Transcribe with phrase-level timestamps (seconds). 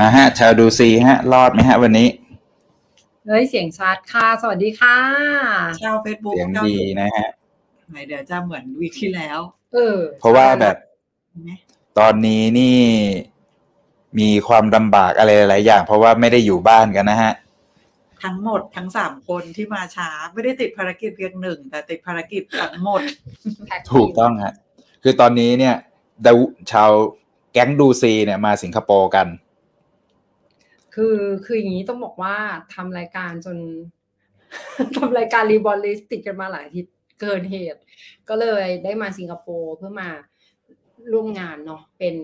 [0.00, 2.08] มาฮะชาวดูซีฮะ รอดไหมฮะ วันนี้
[3.26, 4.96] เฮ้ยเสียงชัดค่ะ สวัสดีค่ะ
[5.82, 7.28] ชาวเฟซบุ๊กเสียงดีนะฮะ
[7.90, 9.38] ไหนเดี๋ยวจะเหมือน week ที่แล้ว
[9.72, 10.76] เออ เพราะว่าแบบ
[11.30, 11.50] เห็นไหม
[11.98, 12.78] ตอนนี้นี่
[14.18, 17.32] มีความลำบากอะไรหลายอย่าง เพราะว่าไม่ได้อยู่บ้านกันนะฮะ
[18.24, 22.42] ทั้งหมดทั้งสามคนที่มาช้า ไม่ได้ติดภารกิจเพียงหนึ่ง แต่ติดภารกิจ
[22.74, 23.00] ทั้งหมด
[23.66, 24.54] แท็กถูกต้องฮะ
[25.02, 25.74] คือตอนนี้เนี่ย
[26.26, 26.38] ดาว
[26.72, 26.90] ชาว
[27.52, 29.26] แก๊งดูซีเนี่ยมาสิงคโปร์กัน
[30.94, 32.36] คือคืออย่างนี้ต้องบอกว่า
[32.74, 33.58] ทำรายการจน
[34.96, 37.80] ทำรายการ Reborn Rich ติดกันมาหลายอาทิตย์เกินเหตุ
[38.28, 40.10] ก็เลยได้มาสิงคโปร์เพื่อมา
[41.12, 42.16] ร่วมงานเนาะเป็น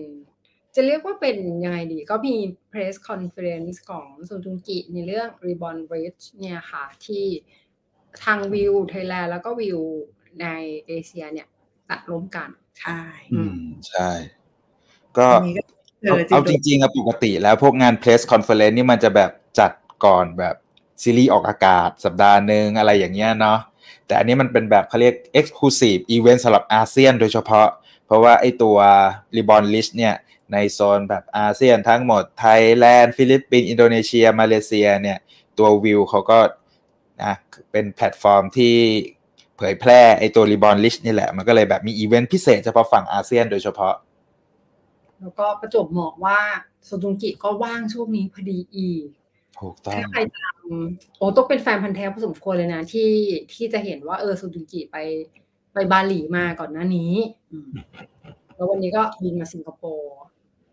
[0.75, 2.35] จะเรียกว่าเป็นยังไงดี ก็มี
[2.71, 7.25] press conference ของซูจุงกิในเรื่อง Reborn Rich เนี่ยค่ะ ที่
[8.23, 9.79] ทาง Viu Thailand แล้วก็ Viu
[10.41, 10.47] ใน
[10.87, 11.47] เอเชียเนี่ย
[11.89, 12.49] จัดร่วมกัน
[12.79, 12.99] ใช่
[13.33, 14.09] อืม ใช่
[15.17, 15.63] ก็อันนี้ก็
[16.01, 19.71] เจเอาอเอาจริงๆอะปกติแล้วพวกงาน press conference นี่มันจะแบบจัด
[20.05, 20.55] ก่อนแบบ
[21.01, 23.59] ซีรีส์ออกอากาศสัปดาห์หนึ่งอะไรอย่างเงี้ยเนาะ
[24.05, 27.67] แต่อันนี้มันเป็นแบบเขาเรียก exclusive event สำหรับอาเซียนโดยเฉพาะ
[28.05, 28.77] เพราะว่าไอตัว
[29.37, 30.15] Reborn Rich เนี่ย
[30.53, 35.17] ในโซนแบบอาเซียนทั้งหมดไทยแลนด์ฟิลิปปินส์อินโดนีเซีย มาเลเซียเนี่ย
[35.57, 36.39] ตัววิวเขาก็
[37.23, 37.33] นะ
[37.71, 38.75] เป็นแพลตฟอร์มที่
[39.57, 43.93] เผยแพร่ไอตัว Reborn Rich นี่แหละ มันก็เลยแบบมีอีเวนต์พิเศษเฉพาะฝั่งอาเซียนโดยเฉพาะ
[45.21, 46.39] แล้วก็ประจวบเหมาะว่า
[46.87, 49.07] ซูจุงกิก็ว่างช่วงนี้พอดีอีก
[49.59, 50.55] ถูกต้องถ้าใครตาม
[51.17, 53.11] โอ้ต้องเป็นแฟนพันธุ์แท้พอสมควรเลยนะที่
[53.53, 54.97] ที่จะเห็นว่าเออซูจุงกิไป
[55.73, 57.13] ไปบาหลีมาก่อนหน้านี้
[57.51, 57.69] อืม
[58.55, 60.13] แล้ววันนี้ก็บินมาสิงคโปร์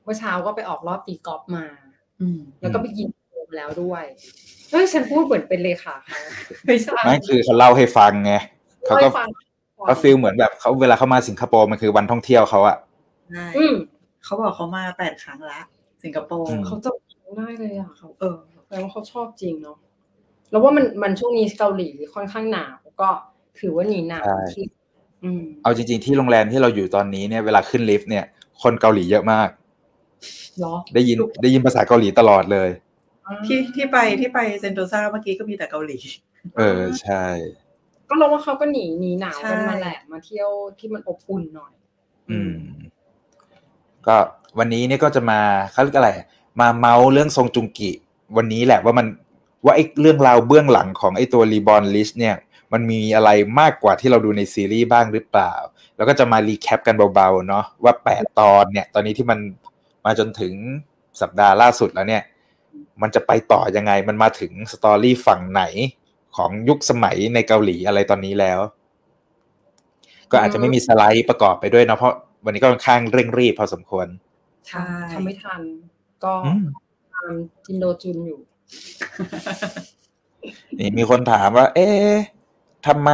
[0.05, 1.67] เมื่อเช้าก็ไปออกรอบตีกอล์ฟมา
[2.21, 4.05] อืมแล้วก็ไปกินโมาแล้วด้วย
[4.71, 6.19] เฮ้ยฉันพูดเหมือนเป็นเลขาเขา
[6.67, 8.33] ไม่ใช่ไม่คือเขาเล่าให้ฟังไง
[8.87, 9.29] เขาก็ล่ให้ฟัง
[9.87, 12.77] เขาฟีลเหมือนแบบเขาเวลาเขามาสิงคโปร์มันคือวันท่องเที่ยวเขาอะ
[13.31, 13.75] ใช่อืม
[14.29, 15.61] เขาบอกเขามาแปดครั้งละ
[16.03, 16.91] สิงคโปร์อืมเขาจะ
[17.39, 18.37] ได้เลยอะเขาเออ
[18.69, 19.79] แปลว่าเขาชอบจริงเนาะ
[20.51, 23.09] แล้วว่ามันมันช่วงนี้เกาหลีค่อนข้างหนาวก็
[23.61, 24.25] ถือว่าหนีหนาว
[24.55, 24.65] ที่
[25.25, 28.25] อืมเอาจริง ๆ ที่โรงแรมที่เราอยู่ตอนนี้เนี่ยเวลาขึ้นลิฟต์เนี่ย
[28.63, 29.49] คนเกาหลีเยอะมาก
[30.59, 32.69] เหรอได้ยินได้ยินภาษาเกาหลีตลอดเลย
[33.47, 35.99] ที่ที่ไปที่ไปเซนโตซาเมื่อกี้ก็มีแต่เกาหลี
[36.57, 37.25] เออใช่
[38.09, 41.73] ก็เราว่าเขาก็หนีหนีหนาวใช่กันมาแหละ มาเที่ยวที่มันอบอุ่นหน่อย
[42.31, 42.55] อืม
[44.09, 44.17] ก็
[44.59, 45.41] วันนี้เนี่ยก็จะมา
[45.73, 46.11] เขาเรียกอะไร
[46.61, 47.91] มาเมาส์เรื่องทรงจุงกิ
[48.37, 49.07] วันนี้แหละว่ามัน
[49.65, 52.37] ว่าไอ้เรื่องราวเบื้องหลังของไอ้ตัวรีบอ n ลิสเนี่ย
[52.73, 53.31] มันมีอะไร
[53.61, 55.55] มากกว่าที่เราดูในซีรีส์บ้างหรือเปล่า
[55.97, 59.39] แล้วก็จะมา recap กันเบาๆเนาะว่าแปดตอนเนี่ย ตอนนี้ที่มัน
[60.05, 60.55] มาจนถึง
[61.21, 62.23] สัปดาห์ล่าสุดแล้วเนี่ย
[63.03, 65.63] มันจะไปต่อยังไง มันมาถึง story ฝั่งไหน
[66.37, 68.59] ของยุคสมัยในเกาหลีอะไรตอนนี้แล้ว
[70.31, 72.15] ก็อาจจะไม่มีสไลด์ประกอบไปด้วยเนาะเพราะ
[72.45, 74.07] วันนี้ก็ค่อนข้างเร่งรีบพอสมควร
[74.69, 75.61] ใช่ทำไม่ทัน
[76.25, 76.65] ก็อืม
[77.15, 77.35] ตาม
[77.67, 78.41] จินโดจุนอยู่
[80.79, 82.15] นี่มีคนถามว่า เอ๊ะ
[82.87, 83.11] ทำไม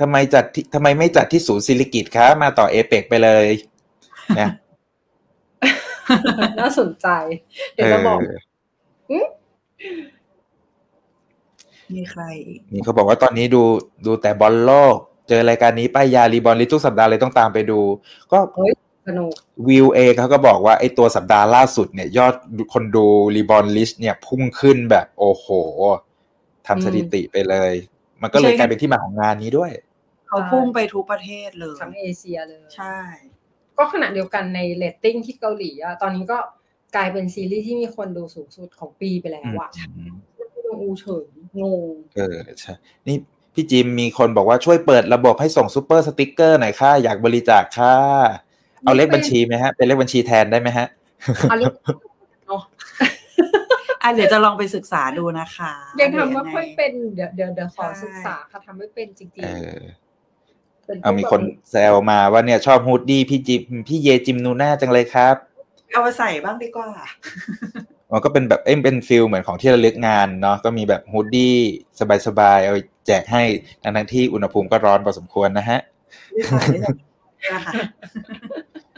[0.00, 3.46] ทำไมจัดที่ทำไมไม่จัดที่ศูนย์ศิริกิตคะมาต่อเอเปกไปเลย
[4.36, 4.50] เนี่ย
[6.58, 7.08] น่าสนใจ
[7.74, 8.18] เดี๋ยวจะบอก
[9.08, 9.24] เออ
[11.94, 13.62] มีใครอีกนี่เขาบอกว่าตอนนี้ดู
[14.06, 14.96] ดูแต่บอลโลก
[15.28, 17.80] เจอรายการนี้ป้ายยารีบอลลิทุกสัปดาห์เลยต้องตามไปดู
[18.32, 18.74] ก็เฮ้ย
[19.06, 19.32] สนุก
[19.68, 22.34] วิวเองเขาก็บอกว่าไอ้ตัวสัปดาห์ล่าสุดเนี่ย ยอด
[22.72, 25.46] คนดู Reborn Rich เนี่ยพุ่งขึ้นแบบโอ้โห
[26.66, 27.72] ทำสถิติไปเลย
[28.22, 29.70] มันก็เลยกลายเป็นที่มาของงานนี้ด้วย
[30.28, 32.98] เขาพุ่งไปทุกประเทศเลย ทั้งเอเชียเลย ใช่
[33.78, 36.38] ก็ขณะเดียวกันในเรตติ้งที่เกาหลีอะตอนนี้ก็
[36.96, 40.14] กลายเป็นซีรีส์ที่มีคนดูสูงสุดของปีไปแล้วอะอืม
[40.80, 41.26] อูเฉิน
[41.62, 42.72] งงเออใช่
[43.06, 43.16] นี่
[43.54, 47.96] พี่จิมมีคนบอกว่าช่วยเปิดระบบให้ส่ง super sticker หน่อยค่ะ อยากบริจาคค่ะ
[48.82, 50.86] เอาเลขบัญชีไหมฮะ เป็นเลขบัญชีแทนได้ไหมฮะ
[51.50, 51.74] เอาเรื่อง
[52.46, 52.62] เนาะ
[54.02, 59.48] อะเดี๋ยวจะลองไปศึกษาดูนะคะยังทำไม่ว่าค่อยเป็นเดี๋ยวเดี๋ยวเดี๋ยวขอใช่ศึกษาค่ะทำไม่เป็นจริงเอ
[59.78, 61.40] อๆเป็นเอามีคน
[61.70, 65.36] แซวมาว่าเนี่ยชอบ hoodie พี่จิมพี่เยจิมนูน่าจังเลยครับ
[65.90, 66.88] เอามาใส่บ้างดีกว่า
[68.12, 71.56] มันก็เป็นแบบเอ้ยเป็น feel เหมือนของที่ระลึกงานเนาะก็มีแบบ hoodie
[72.26, 73.42] สบายๆเอาไป แจกให้
[73.82, 75.80] ทั้งๆที่อุณหภูมิก็ร้อนพอสมควรนะฮะ
[76.32, 76.90] ไม่ใส่ไม่ใส่
[77.40, 77.72] เนี่ยค่ะ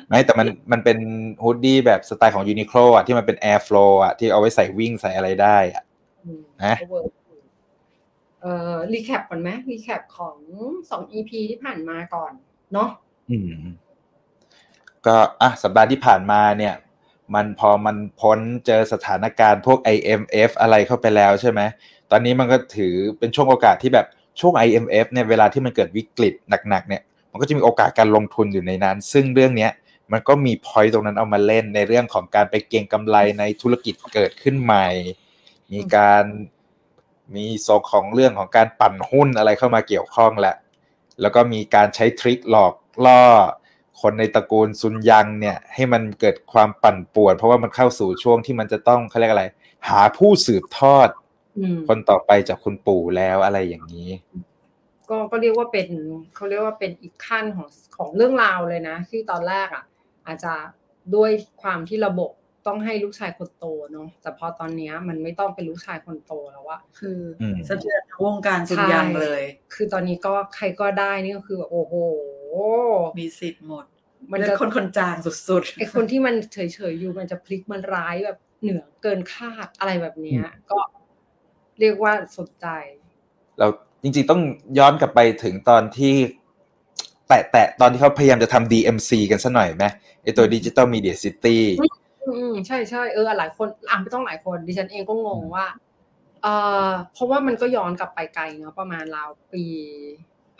[0.08, 0.98] ไม่แต่มันมันเป็น
[1.42, 5.82] hoodie แบบสไตล์ของ Uniqlo อะที่มันเป็น airflow อะที่เอาไว้ใส่วิ่งใส่อะไรได้อะ
[6.24, 7.38] อืมนะก็ work อยู่
[8.42, 10.36] เอ่อ recap ก่อนไหม recap ของ
[10.90, 12.32] สอง EP ที่ผ่านมาก่อน
[12.72, 12.88] เนาะ
[13.30, 13.52] อืม
[15.06, 16.74] ก็อะสัปดาห์ที่ผ่านมาเนี่ย
[17.34, 21.60] มันพอมันพ้นเจอสถานการณ์พวก IMF อะไรเข้าไปแล้วใช่ไหม
[22.10, 24.06] ตอนนี้มันก็ถือเป็นช่วงโอกาสที่แบบ
[24.40, 26.34] ช่วง IMF เนี่ยเวลาที่มันเกิดวิกฤต
[26.68, 29.72] หนักๆเนี่ยมันก็จะมีโอกาสการลงทุนอยู่ในนั้น ซึ่งเรื่องเนี้ย
[30.12, 34.86] มันก็มีพอยต์ตรงนั้นเอามาเล่นในเรื่องของการไปเก็งกำไรในธุรกิจเกิดขึ้นใหม่
[35.72, 36.24] มีการ
[37.34, 40.56] มีโซของเรื่องของการปั่นหุ้นอะไรเข้ามาเกี่ยวข้องแหละ
[41.20, 42.74] แล้วก็มีการใช้ทริคหลอก
[43.06, 43.22] ล่อ
[44.00, 49.44] คนในตระกูลซุนยังเนี่ยให้มันเกิดความปั่นป่วน เพราะว่ามันเข้าสู่ช่วงที่มันจะต้องเขาเรียกอะไร
[49.88, 51.08] หาผู้สืบทอด
[51.88, 54.10] คนต่อไปจากคุณปู่แล้วอะไรอย่างนี้
[55.10, 55.88] ก็ก็เรียกว่าเป็น
[56.34, 59.84] เขาเรียกว่าเป็นอีกขั้นของของเรื่องราวเลยนะ ที่ตอนแรกอะ
[60.26, 60.54] อาจจะ
[61.14, 61.30] ด้วย
[61.62, 62.30] ความที่ระบบ
[62.66, 69.42] ต้องให้ลูกชายคนโตเนาะแต่พอตอนเนี้ยมันไม่ต้องเป็นลูกชายคนโตแล้วอะคืออมสะเทือนทั้งวงการสุนยังเลย
[69.74, 71.94] คือตอนนี้ก็ใครก็ได้นี่ก็คือแบบโอ้โห
[73.20, 73.84] มีสิทธิ์หมด
[74.32, 76.58] มันเลืจะอกคนคนจางสุดไอคนที่มันเฉ
[76.90, 80.78] ยๆอยู่มันจะพลิกมันร้ายแบบเหนือเกินคาดอะไรแบบเนี้ย ก็
[81.80, 82.66] เรียกว่าสนใจ
[83.58, 83.66] เรา
[84.02, 84.40] จริงๆต้อง
[84.78, 86.14] ย้อนกลับไปถึงตอนที่
[87.28, 89.84] แตะแตะตอนที่เขาพยายามจะทำ DMC กันซะหน่อยไหม
[90.22, 91.56] ไอตัว Digital Media City
[92.24, 95.66] อืมอืมใช่ใช่เออหลายคนอะไม่ต้องหลายคน ดิฉันเองก็งงว่า
[96.42, 96.46] เอ
[96.88, 99.64] อเพราะว่ามันก็ย้อนกลับไปไกลเนาะประมาณราวปี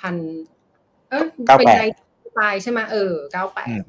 [0.01, 0.17] พัน
[1.11, 1.85] เออเก้าแปดเป็นไง
[2.39, 3.83] ตายใช่ไหมเออเก้าแปอืดม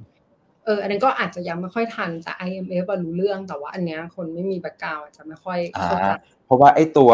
[0.65, 6.09] เอออันนั้นก็อาจจะยังไม่ค่อยทันแต่ IMF อะรู้เรื่องแต่ว่าอันเนี้ยคนไม่มีแบ็กกราวอาจจะไม่ค่อยอ่าเข้าใจ
[6.47, 7.11] เพราะว่าไอ้ตัว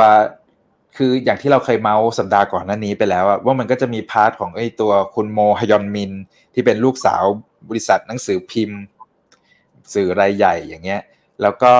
[0.98, 6.12] คืออย่างที่เราเคยเมาส์สัปดาห์ก่อนหน้านี้ไปแล้วอะว่ามันก็จะมีพาร์ทของไอ้ตัวคุณโมฮยอนมิน
[6.54, 7.24] ที่เป็นลูกสาว
[7.70, 8.80] บริษัทหนังสือพิมพ์
[9.94, 11.02] สื่อรายใหญ่อย่างเงี้ย
[11.42, 11.74] แล้วก็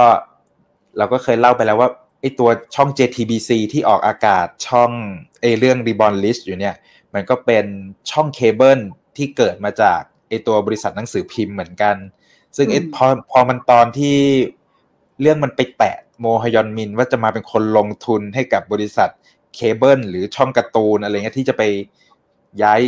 [0.98, 1.90] เราก็เคยเล่าไปแล้วว่า
[2.22, 4.92] ไอ้ตัวช่อง JTBC ที่ออกอากาศช่อง
[5.42, 6.76] ไอ้เรื่อง Reborn Rich อยู่เนี่ย
[7.14, 7.66] มันก็เป็น
[8.12, 8.80] ช่องเคเบิล
[9.18, 11.96] ที่เกิดมาจากไอ้ตัวบริษัทหนังสือพิมพ์เหมือนกัน
[12.58, 14.18] ซึ่งไอ้อืมพอพอมันตอนที่
[15.22, 19.10] เรื่องมันไปแตะ โมฮยอนมินว่าจะมาเป็นคนลงทุนให้กับบริษัท
[19.56, 21.64] เคเบิลหรือช่องการ์ตูนอะไรเงี้ยที่จะไป
[22.64, 22.82] ย้าย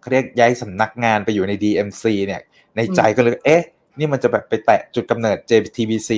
[0.00, 2.42] เขาเรียกย้ายสำนักงานไปอยู่ใน DMC เนี่ย
[2.76, 3.62] ในใจก็เลย เอ๊ะ
[3.98, 6.10] นี่มันจะแบบไปแตะจุดกำเนิด JTBC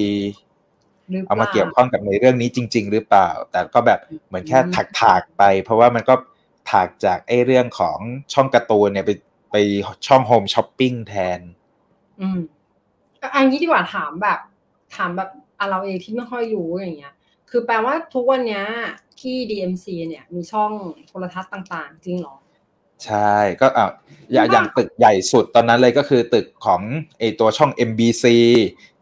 [1.09, 6.15] หรือเอามาปล่เกี่ยวข้องกับในเรื่องนี้จริง ๆ หรือเปล่า แต่ก็แบบเหมือนแค่อืมถักถากๆไป เพราะว่ามันก็
[6.71, 7.99] ถากจากไอ้เรื่องของ
[8.33, 9.11] ช่องการ์ตูนเนี่ยไป
[9.53, 9.57] ไป
[10.07, 11.41] ช่องโฮมช้อปปิ้งแทน
[12.21, 12.39] อืม
[13.21, 14.39] อะอันนี้ดีกว่าถามแบบ
[14.97, 17.15] ถามแบบอะ เราเองที่ไม่ค่อยรู้อย่างเงี้ย
[17.51, 18.65] คือแปลว่าทุกวันเนี้ย
[19.21, 20.73] ที่ DMC เนี่ยมีช่อง
[21.07, 22.37] โทรทัศน์ต่างๆ จริงเหรอ
[23.05, 23.89] ใช่ก็อะ
[24.33, 26.83] อย่างอย่างตึกใหญ่สุดตอนนั้นเลยก็คือตึกของ
[27.19, 28.25] ไอตัวช่อง MBC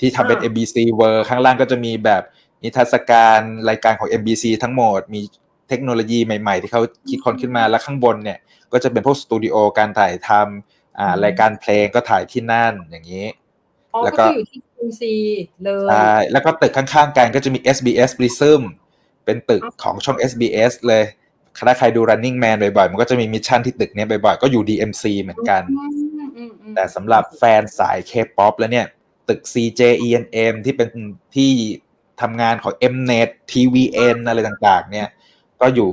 [0.00, 2.23] ที่ทำเป็นอ่า MBC World ข้างล่างก็จะมีแบบ
[2.62, 5.23] นิทรรศการรายการของ MBC ทั้งหมดมี
[5.69, 8.38] เทคโนโลยีใหม่ ๆ ที่เขาคิดค้นขึ้นมาแล้วข้างบนเนี่ย
[8.73, 13.26] ก็จะเป็นพวกสตูดิโอการถ่ายทำอ่ารายการเพลงก็ถ่ายที่นั่นอย่างนี้
[13.94, 15.18] อ๋อแล้วก็ก็คื ออยู่ที่
[15.50, 18.61] DMC เลยใช่แล้วก็ตึกข้างๆกันก็จะมี SBS Prism
[19.25, 21.04] เป็นตึกของช่อง SBS เลย
[21.68, 28.87] ถ้าใครดู Running Man บ่อยๆ มันก็จะมีมิชชั่นที่ตึกเนี้ยบ่อยๆ ก็อยู่ DMC เหมือนกันอืมอืมอืมแต่สำหรับแฟนสาย K-POP แล้วเนี่ย
[29.28, 30.88] ตึก CJ ENM ที่เป็น
[31.37, 31.50] ที่
[32.21, 35.09] ทำงานของ Mnet TVN อะไรต่างๆ เนี่ย
[35.61, 35.90] ก็อยู่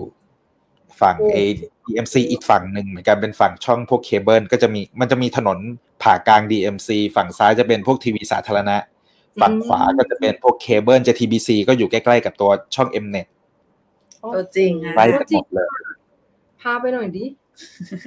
[1.01, 1.37] ฝั่ง A
[1.85, 5.57] DMC อีกฝั่งหนึ่งเหมือนกันเป็นฝั่งช่องพวกเคเบิลก็จะมีมันจะมีถนน
[6.03, 8.77] ผ่ากลาง DMC ฝั่งซ้ายจะเป็นพวกทีวีสาธารณะ
[9.41, 13.27] ฝั่งขวาก็จะเป็นพวกเคเบิล JTBC ก็อยู่ใกล้ๆกับตัวช่อง Mnet
[13.79, 15.67] ๆตัวจริงอะใกล้กันหมดเลย
[16.61, 17.25] พาไปหน่อยดิ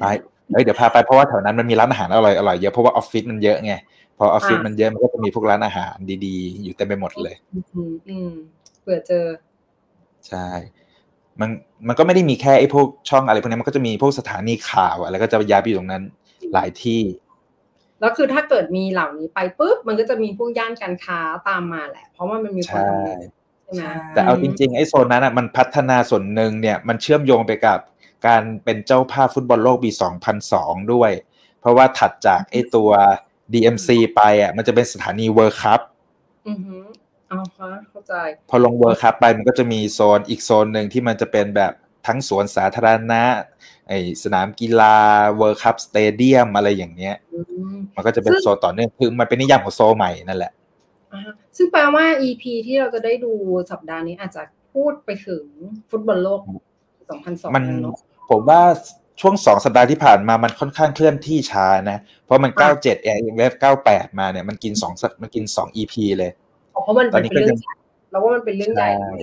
[0.01, 0.05] ไป
[0.53, 3.73] เอ้ยเดี๋ยวพาไปเพราะว่าแถวนั้นมันมีร้านอาหารอร่อยอร่อยเยอะเพราะว่าออฟฟิศมันเยอะไง
[4.19, 7.35] พอออฟฟิศอ่ามัมันเยอะมันก็จะมีพวกร้านอาหารดีๆ อยู่เต็มไปหมดเลย
[7.75, 8.31] อืมอืม
[8.83, 9.27] เผื่อเจอ
[10.29, 10.49] ใช่
[11.41, 11.51] มัน
[11.89, 16.05] มันก็ไม่ได้มีแค่ไอ้พวกช่องอะไรพวกนี้มันก็จะมีพวกสถานีข่าวอะไรก็จะย้ายไปอยู่ตรงนั้น
[16.53, 17.03] หลายที่
[18.01, 23.19] แล้วคือถ้าเกิดมีเหล่านี้ไปปุ๊บมันก็จะมีพวกย่านการค้าตามมาแหละ เพราะว่ามันมีความใช่สำเร็จ
[23.65, 23.83] ใช่ไหม
[24.15, 27.79] แต่เอาจริงๆไอ้โซนนั้นอะมันพัฒนาส่วนหนึ่งเนี่ยมันเชื่อมโยงไปกับ
[28.27, 29.91] การเป็นเจ้าภาพฟุตบอลโลกปี
[30.43, 31.11] 2002 ด้วย
[31.61, 32.91] เพราะว่าถัดจากไอ้ตัว
[33.53, 35.81] DMC ไปอะมันจะเป็นสถานี World Cup
[37.31, 38.15] อือหือเอาค่ะเข้าใจ
[38.51, 41.73] พอลง World Cup ไปมันก็จะมีโซนอีกโซนหนึ่งที่มันจะเป็นแบบ
[42.07, 43.23] ทั้งสวนสาธารณะ
[43.89, 43.93] ไอ
[44.23, 44.97] สนามกีฬา
[45.39, 47.41] World Cup Stadium อะไรอย่างเนี้ยอื
[47.75, 50.53] มมันก็จะเป็นซึ่งโซนต่อเนื่องคือมันเป็นนิยามของโซนใหม่นั่นแหละ
[51.13, 51.21] อ่า
[51.57, 53.33] ซึ่งแปลว่า EP ที่เราจะได้ดู
[53.71, 54.43] สัปดาห์นี้อาจจะ
[54.75, 55.45] พูดไปถึง
[55.91, 56.41] ฟุตบอลโลก
[56.97, 57.97] 2002มันเนอะ
[58.31, 58.63] ผมว่า
[59.21, 63.53] ช่วงสองสัปดาห์ที่ผ่านมามันค่อนข้างเคลื่อนที่ช้านะ เพราะมันอะ97เองเวฟ
[63.87, 66.33] 98 มาเนี่ยมันกินสองสัปมันกินสอง EP เลย
[66.87, 67.75] เพราะมันตอนนี้เป็นก็เรื่ยัองงใหญ่
[68.11, 69.19] เราว่ามันเป็นเรื่องใหญ่ใช่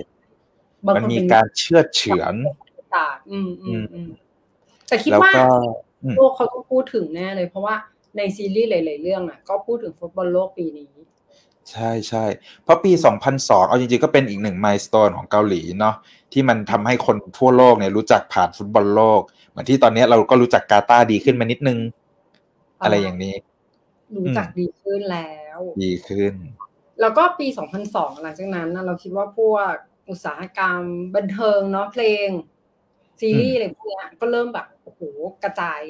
[0.86, 2.34] บางมันคนมีเป็นการเชื่อดเฉือน
[2.94, 4.08] ตาดอืมอืมอืม
[4.88, 5.44] แต่คิดแล้วว่าก็
[6.04, 7.74] อืมโลกเขาต้องพูดถึงแน่เลย เพราะว่า
[8.16, 10.92] ในซีรีส์หลาย ๆ เรื่องอะ ก็พูดถึงฟุตบอลโลกปีนี้
[11.70, 12.24] ใช่ใช่
[12.62, 12.92] เพราะปี
[13.30, 15.94] 2002 เอาจริง ๆ ก็เป็นอีกหนึ่งมายส t ตนของเกาหลีเนาะ
[16.32, 21.78] ที่มันทำให้คนทั่วโลกเนี่ยรู้จักผ่านฟุตบอลโลก เหมือนที่ตอนนี้เราก็รู้จักกาตาร์ดีขึ้นมานิดนึง
[22.82, 23.34] อะไรอย่างนี้
[24.16, 26.34] รู้จักดีขึ้นแล้ว ดีขึ้น
[27.00, 27.46] แล้วก็ปี
[27.84, 29.74] 2002 หลังจากนั้นนะเราคิดว่าพวก
[30.10, 30.80] อุตสาหกรรม
[31.14, 32.26] บันเทิงเนาะเพลง
[33.20, 35.00] ซีรีส์อะไรพวกเนี้ยก็เริ่มแบบโอ้โห
[35.42, 35.80] กระจาย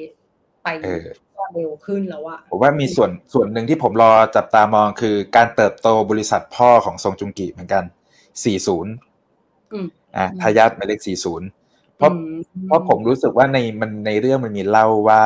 [0.63, 1.07] ไปเออ
[1.53, 7.83] เร็วขึ้นแล้วอะผมว่ามีส่วนส่วนหนึ่งที่ผมรอจับตามองคือการเติบโตบริษัทพ่อของซงจุงกิเหมือนกัน
[8.53, 10.99] 40อืมอะทายาทหมายเลข
[11.47, 12.35] 40 เพราะอืม
[12.67, 15.23] เพราะผมรู้สึกว่าในมันในเรื่องมันมีเล่าว่า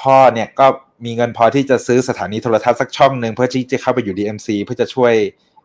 [0.00, 0.66] พ่อเนี่ยก็
[1.04, 5.14] มีเงินพอที่จะซื้อสถานีโทรทัศน์สักช่องหนึ่งเพื่อที่จะเข้าไปอยู่ DMC เพื่อจะช่วย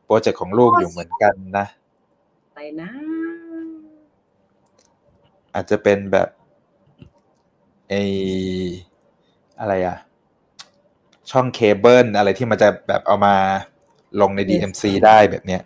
[0.05, 1.65] โปรเจกต์ของลูกอยู่เหมือนกันนะ
[2.49, 2.89] อะไรนะ
[5.55, 6.27] อาจจะเป็นแบบ
[7.89, 7.93] ไอ
[9.59, 9.97] อะไรอะ
[11.31, 13.35] ช่องเคเบิลอะไรที่มันจะแบบเอามา
[14.21, 15.61] ลงใน DMC ได้แบบเนี้ย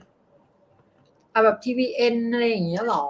[1.31, 3.05] เอาแบบ tvN อะไรอย่างเงี้ยเหรอ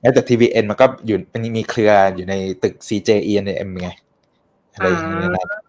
[0.00, 3.88] แม้แต่ tvN มันก็อยู่มันมีเครืออยู่ในตึก CJ ENM ไง
[4.74, 5.65] อะไรอย่างเงี้ยนะอ่าฮะ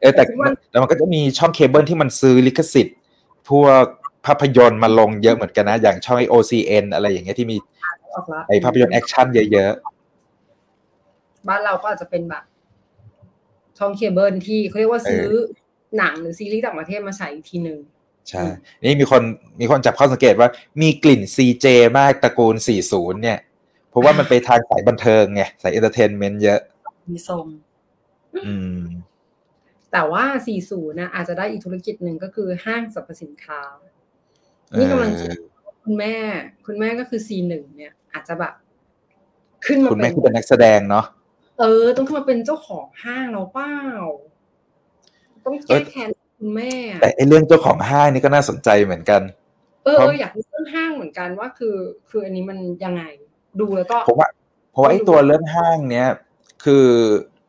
[0.00, 2.96] เออแต่แต่คิดว่าแต่มันก็จะมีช่องเคเบิลที่มันซื้อลิขสิทธิ์
[3.50, 3.84] พวก
[4.26, 7.56] ภาพยนตร์มาลงเยอะเหมือนกันนะ อย่างช่องไอ OCN อะไรอย่างเงี้ยที่มี
[8.14, 9.72] ออกละไอภาพยนตร์แอคชั่นเยอะ
[11.48, 12.44] บ้านเราก็อาจจะเป็นแบบ
[13.78, 15.26] ช่องเคเบิลที่เขาเรียกว่าซื้อ
[15.98, 18.42] หนังหรือซีรีส์ต่างประเทศมาฉายอีกทีหนึ่งๆใช่
[18.82, 19.22] นี่มีคน
[19.60, 20.48] มีคนจับข้อสังเกตว่า
[20.82, 21.66] มีกลิ่น CJ
[21.98, 22.54] มากตระกูล
[22.88, 23.38] 40 เนี่ย
[23.90, 26.60] เพราะว่ามันไปทางสายบันเทิงไงสาย entertainment เยอะ
[27.10, 27.65] มีทรงอืม
[29.92, 30.24] แต่ว่า
[30.62, 33.60] 40 นะ อาจจะได้อีกธุรกิจหนึ่งก็คือห้างสรรพสินค้า
[34.78, 35.30] นี่กำลังคิด
[35.84, 36.14] คุณแม่
[36.66, 38.54] คุณแม่ก็คือ C1 เนี่ย อาจจะแบบ
[39.66, 41.06] ขึ้นมาคุณเป็แม่นคือเป็นนักแสดงเนาะ
[41.60, 43.74] เออ ต้องขึ้นมาเป็นเจ้าของห้างเราเปล่า
[45.44, 49.22] ต้องแก้แค้นคุณแม่อะแต่ไอเรื่องเจ้าของห้างนี่ก็น่าสนใจเหมือนกัน
[49.84, 51.76] เออเพราะอยากรู้เรื่องห้างเหมือนกันว่าคือ
[52.08, 53.02] คืออันนี้มันยังไง
[53.60, 54.28] ดูแล้วก็ผมว่า
[54.72, 56.08] เพราะว่าไอ้ตัวเรื่องห้างเนี้ย
[56.64, 56.86] คือ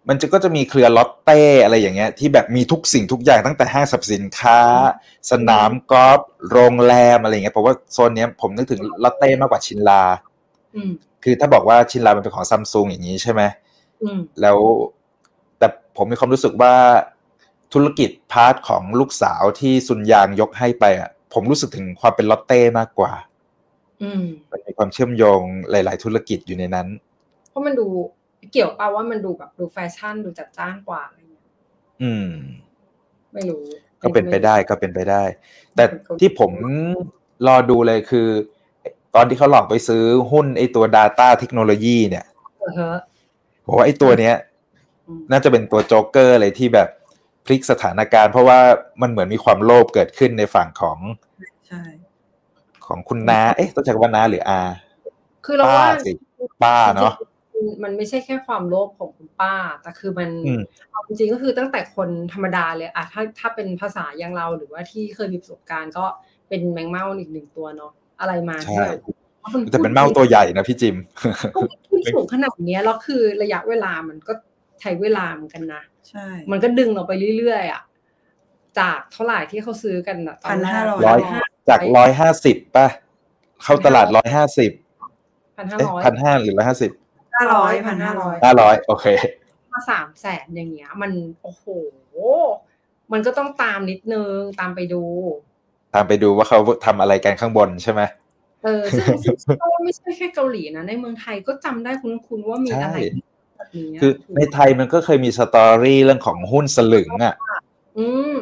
[0.09, 4.59] มันจะก็จะมีเครือลอตเต้อะไรอย่างเงี้ยที่แบบมีทุกสิ่งทุกอย่างตั้งแต่ห้างสรรพสินค้า
[5.31, 6.19] สนามกอล์ฟ
[6.51, 10.01] โรงแรมอะไรอย่างเงี้ยเพราะว่าโซนเนี้ยผมนึกถึงลอตเต้มากกว่าชินลา
[10.75, 10.91] อืม
[11.23, 13.41] คือถ้าบอกว่าชินลามันเป็นของซัมซุงอย่างนี้ใช่ไหม
[14.01, 14.57] อืมแล้ว
[15.59, 16.73] แต่ผมมีความรู้สึกว่า
[17.73, 23.13] ธุรกิจ part ของลูกสาวที่ซุนยางยกให้ไปอะผมรู้สึกถึงความเป็นลอตเต้มากกว่า
[24.03, 26.87] อืมมันมีความเชื่อมโยงหลาย ๆ ธุรกิจอยู่ในนั้น
[27.51, 27.87] เพราะมันดู
[28.51, 31.45] เกี่ยวเปล่าว่ามันดูแบบดูแฟชั่นดูจัดจ้านกว่าอะไรเงี้ย
[32.03, 32.29] อืม
[33.33, 33.63] ไม่รู้
[34.01, 35.23] ก็เป็นไปได้ก็เป็นไปได้
[35.75, 35.83] แต่
[36.19, 36.51] ที่ผม
[37.47, 38.27] รอดูเลยคือ
[39.15, 42.25] ตอนที่เขาหลอกไปซื้อหุ้นไอตัว Data เทคโนโลยีเนี่ย
[42.59, 42.97] เออเฮ้อ
[43.65, 44.35] ผมว่าไอตัวเนี้ย
[45.07, 46.89] อืมน่าจะเป็นตัวโจ๊กเกอร์อะไรที่แบบ
[47.45, 48.59] พลิกสถานการณ์ เพราะว่า
[49.01, 50.97] มันเหมือนมีความโลภเกิดขึ้นในฝั่งของ
[51.67, 51.83] ใช่
[52.87, 54.61] ของคุณน้าเอ๊ะ ต้องใช้คำว่าน้าหรืออา
[55.45, 56.11] คือเราป้าว่าสิ
[56.63, 57.36] ป้าเนาะจริงๆ
[57.83, 60.61] มันไม่ใช่แค่ความโลภของคุณป้า แต่คือมันอืม
[60.91, 66.05] เอาจริงๆก็คือตั้งแต่คนธรรมดาเลยอะถ้าถ้าเป็นภาษาอย่างเราหรือว่าที่เคยมีประสบการณ์ก็
[66.49, 68.99] เป็นแมงเม่าอีกหนึ่งตัวเนาะอะไรมาที่ใช่แบบ
[69.71, 70.95] แต่เป็นเมาตัวใหญ่นะพี่จิม
[71.55, 74.33] พูดสูงขนาดเนี้ยแล้วคือระยะเวลามันก็
[74.81, 77.81] ใช้เวลาเหมือนกันนะใช่ มันก็ดึงเราไปเรื่อยๆอะ
[78.79, 81.19] จากเท่าไหร่ที่เขาซื้อกันอะตอนแรก1,500ร้อย
[81.69, 82.87] จากร้อยห้าสิบป่ะ
[83.63, 84.71] เข้าตลาดร้อยห้าสิบ
[85.57, 86.91] พันห้าเอ๊ะร้อยพันห้าหรือร้อยห้าสิบ
[87.37, 89.05] ห้าร้อยพันห้าร้อยห้าร้อยโอเค
[89.73, 91.11] มาสามแสนอย่างเงี้ย มัน
[91.43, 91.65] โอ้โห
[93.11, 95.03] มันก็ต้องตามนิดนึงตามไปดู
[95.93, 98.01] ตามไปดูว่าเขาทำอะไรกันข้างบนใช่ไหม
[98.63, 103.21] เออซึ่งซึ่งซึ่งว่าไม่ใช่แค่เกาหลีนะ ในเมืองไทยก็จำได้คุ้นๆว่ามีอะไรใช่
[103.57, 107.35] แบบนี้คือในไทยมันก็เคยมีสตอรี่เรื่องของหุ้นสลึงอะ
[107.97, 108.37] อืม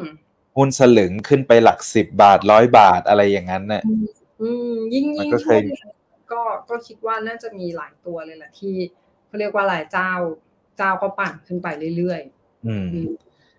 [0.58, 3.84] หุ้นสลึงขึ้นไปหลักสิบบาทร้อยบาทอะไรอย่างนั้นน่ะ
[4.42, 5.74] อืมยิ่งมันยิ่งก็เคช่วยงมี
[6.32, 8.76] ก็ก็คิดว่าน่าจะมีหลายตัวเลยแหละที่
[9.28, 10.12] เขาเรียกว่าหลายเจ้า
[10.78, 11.68] เจ้าก็ปั่นขึ้นไป
[11.98, 12.22] เรื่อย
[12.68, 13.10] อืมๆอืม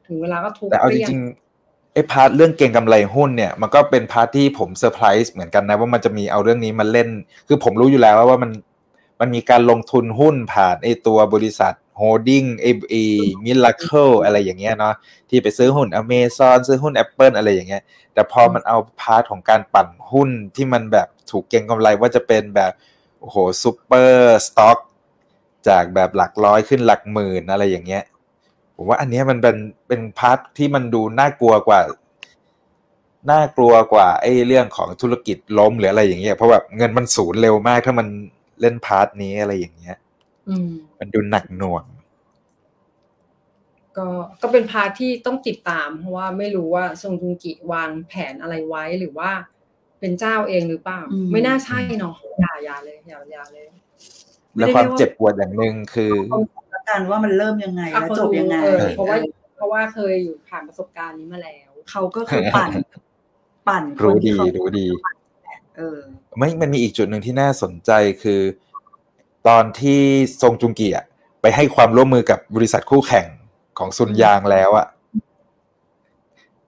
[0.06, 7.08] ถึงเวลาก็ทุบแต่เอาจรี้ยริงๆไอ้ part เรื่องเก็งกำไรหุ้นเนี่ยมันก็เป็น part ที่ผมเซอร์ไพรส์เหมือนกันนะว่ามันจะมีเอาเรื่องนี้มาเล่น
[7.48, 8.50] คือผมรู้อยู่แล้วว่ามัน
[9.20, 12.94] มันมีการลงทุนหุ้นผ่านไอ้ตัวบริษัท holding เอเอ
[13.44, 14.94] Miracle อะไรอย่างเงี้ยเนาะ
[15.30, 17.82] ที่ไปซื้อหุ้นอเมซอนซื้อหุ้น Apple อะไรอย่างเงี้ย
[18.14, 22.72] แต่พอมันเอา part ของการปั่นหุ้นที่มันแบบถูกเก็งกำไรว่าจะเป็นแบบ
[23.20, 24.78] โอ้โห super stock
[25.68, 28.02] จากแบบหลักร้อยขึ้นหลักหมื่นอะไรอย่างเงี้ย
[28.76, 29.56] ผมว่าอันนี้มันเป็น
[29.88, 31.80] เป็น part ที่มันดูน่ากลัวกว่า
[33.30, 38.06] น่ากลัวกว่าไอ้เรื่องของธุรกิจล้มหรืออะไรอย่างเงี้ยเพราะแบบเงินมันสูญเร็วมากถ้ามัน
[38.60, 39.96] เล่น part นี้อะไรอย่างเงี้ย
[40.66, 41.84] มมันดูหนักหน่วง
[43.98, 44.08] ก็
[44.42, 49.30] ก็เป็น part ที่ต้องติดตามเพราะว่าไม่รู้ว่าซงจุงกิวางแผนอะไรไว้หรือว่า
[50.00, 53.66] เป็นเจ้าเองหรือเปล่าอืมไม่น่าใช่เนาะอย่าอย่าเลยอย่าอย่าเลย
[54.58, 56.12] และความเจ็บปวดอย่างหนึ่งคือ
[56.70, 59.16] แล้วกันว่ามันเริ่มยังไงอะแล้วเขาจบรู้ยังไงเออเพราะว่า
[59.56, 62.70] เพราะว่าเคยอยู่ผ่านประสบการณ์นี้มาแล้ว เขาก็คือปั่น
[63.68, 64.86] ปั่นคนรู้ที่ดีเขารู้ดี
[65.76, 65.98] เออ
[66.38, 67.90] ไม่มันมีอีกจุดหนึ่งที่น่าสนใจ
[68.22, 68.40] คือ
[69.48, 70.00] ตอนที่
[70.42, 71.04] ทรงจุงกีอะ
[71.40, 73.26] ไปให้ความร่วมมือกับบริษัทคู่แข่ง
[73.78, 74.86] ของซุนยางแล้วอะ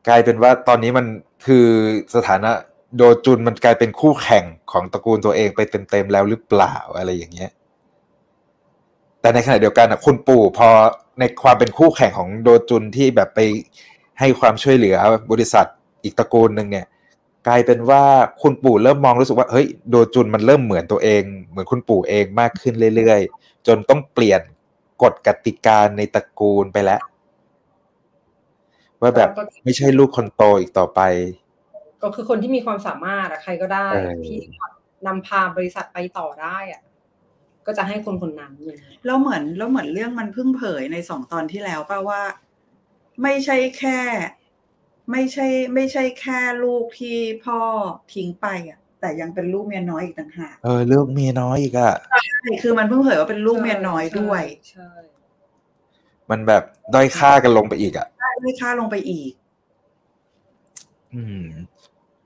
[0.08, 1.06] กลายเป็นว่าตอนนี้มัน
[1.46, 1.66] คือ
[2.14, 2.50] สถานะ
[2.96, 7.50] โดจุนมันกลายเป็นคู่แข่งของตระกูลตัวเองไปเต็มๆแล้วหรือเปล่าอะไรอย่างเงี้ย
[9.20, 10.68] แต่ในขณะเดียวกันอะคุณปู่พอ
[11.18, 13.40] ในความเป็นคู่แข่งของโดจุนที่แบบไป
[14.20, 14.96] ให้ความช่วยเหลือ
[15.32, 15.66] บริษัท
[16.02, 16.86] อีกตระกูลหนึ่งเนี่ย
[17.46, 18.02] กลายเป็นว่า
[18.42, 24.40] คุณปู่เริ่มมองรู้สึกว่าเฮ้ยโดจุนมันเริ่มเหมือนตัวเอง เหมือนคุณปู่เองมากขึ้นเรื่อยๆ จนต้องเปลี่ยน
[25.02, 27.00] กฎกติกาในตระกูลไปแล้ว
[29.00, 31.00] ว่าแบบก็ไม่ใช่ลูกคนโตอีกต่อไป
[32.02, 34.38] ก็คือคนที่มีความสามารถอะใครก็ได้เออที่
[35.06, 36.82] นำพาบริษัทไปต่อได้อะ
[37.66, 42.22] ก็จะให้คนคนนั้นอย่างเงี้ยแล้วเหมือนแล้วเหมือนเรื่องมันเพิ่งเผยในสองตอนที่แล้วป่ะว่า
[43.22, 43.98] ไม่ใช่แค่
[45.10, 47.58] ไม่ใช่ไม่ใช่แค่ลูกที่พ่อ
[48.14, 52.22] ทิ้งไปอะ แต่ยังเป็นลูกเมียน้อยอีกต่างหากเออเลือกเมียน้อยอีกอะใช่
[52.62, 54.90] คือมันเพิ่งเผยว่าเป็นลูกเมียน้อยด้วยใช่
[56.30, 56.62] มันแบบ
[56.94, 58.06] ด้อยค่ากันลงไปอีกอะ
[58.42, 59.32] ไม่ค่าลงไปอีก
[61.14, 61.44] อืม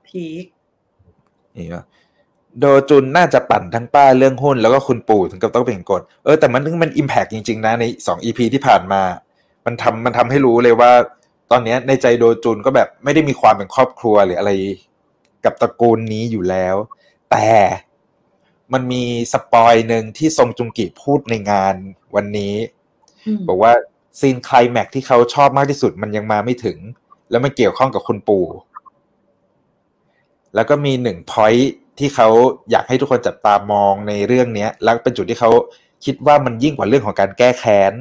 [0.06, 0.44] พีค
[1.56, 1.84] นี่ว่า
[2.58, 9.02] โดจุนน่าจะปั่นทั้งป้าเรื่องหุ้นแล้วก็คุณปู่ถึงกับต้องเป็นกฎเออแต่มันมัน impact จริง ๆ นะในสอง EP ที่ผ่านมา
[9.66, 10.92] มันทำมันทำให้รู้เลยว่า
[11.52, 14.52] ตอนเนี้ยในใจโดจุนก็แบบไม่ได้มีความเป็นครอบครัวหรืออะไร
[15.44, 16.76] กับตระกูลนี้อยู่แล้ว
[17.30, 17.48] แต่
[18.72, 21.74] มันมี spoil หนึ่งที่ซงจุงกิพูดในงาน
[22.16, 22.54] วันนี้
[23.26, 23.72] อืมบอกว่า
[24.20, 26.78] scene climax ที่เขาชอบมากที่สุดมันยังมาไม่ถึง
[27.30, 28.46] แล้วมันเกี่ยวข้องกับคุณปู่
[30.54, 31.54] แล้วก็มีหนึ่งพอย
[31.98, 32.28] ที่เขา
[32.70, 35.50] อยากให้ทุกคนจับตามองในเรื่องเนี้ยแล้วเป็นจุดที่เขา
[36.04, 37.92] คิดว่ามันยิ่งกว่าเรื่องของการแก้แค้น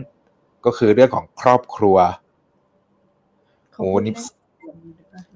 [0.65, 4.13] ก็คือเรื่องของครอบครัวโอ้นี่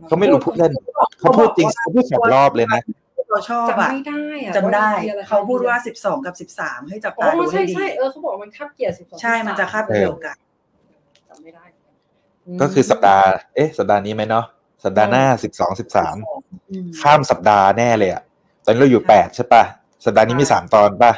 [0.07, 0.71] เขาไม่รู้พูดเล่น
[1.19, 2.81] เขาพูดจริงเขาพูดสองรอบเลยนะ
[3.29, 10.35] เราชอบจำอะไม่ได้อะจำได้ว่ EP อะไรเขาพูดว่าสิบสองกับสิบสามให้จับอ๋ตาอดูใช่ให้ดีใช่เออเขาบอกว่ามันคาบเกี่ยวสิบสองใช่มันจะคาบเกี่ยวกัน
[11.29, 11.65] จำไม่ได้
[12.61, 14.45] ก็คือสัปดาห์เอ๊ะ สัปดาห์นี้ไหมเนาะ
[14.83, 16.15] สัปดาห์หน้าสิบสองสิบสาม
[16.69, 18.23] อืมข้ามสัปดาห์แน่เลยอะ
[18.65, 19.63] ตอนนี้เราอยู่แปดใช่ปะ
[20.05, 21.11] สัปดาห์นี้มีสามตอนปะ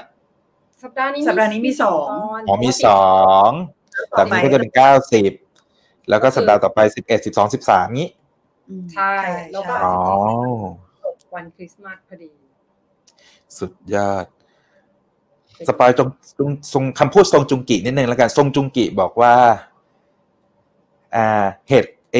[0.83, 3.07] สัปดาห์นี้สัปดาห์นี้มีสองตนอ๋อมีสอ
[3.47, 3.49] ง
[4.11, 5.31] แต่มันก็จะเป็นเก้าสิบ
[6.09, 8.09] แล้วก็สัปดาห์ต่อไปสิบเอ็ดสิบสองสิบสามงี้
[8.69, 9.13] อืมใช่
[9.51, 9.95] แล้วก็ใช่อ๋อ
[11.35, 12.31] วันคริสต์มาสพอดี
[13.57, 14.25] สุดยอด
[15.67, 19.33] สปอยตรงตรงทรงคำพูดทรงจุงกินิดนึงแล้วกันทรงจุงกิบอกว่า
[21.15, 22.17] อ่าเหตุไอ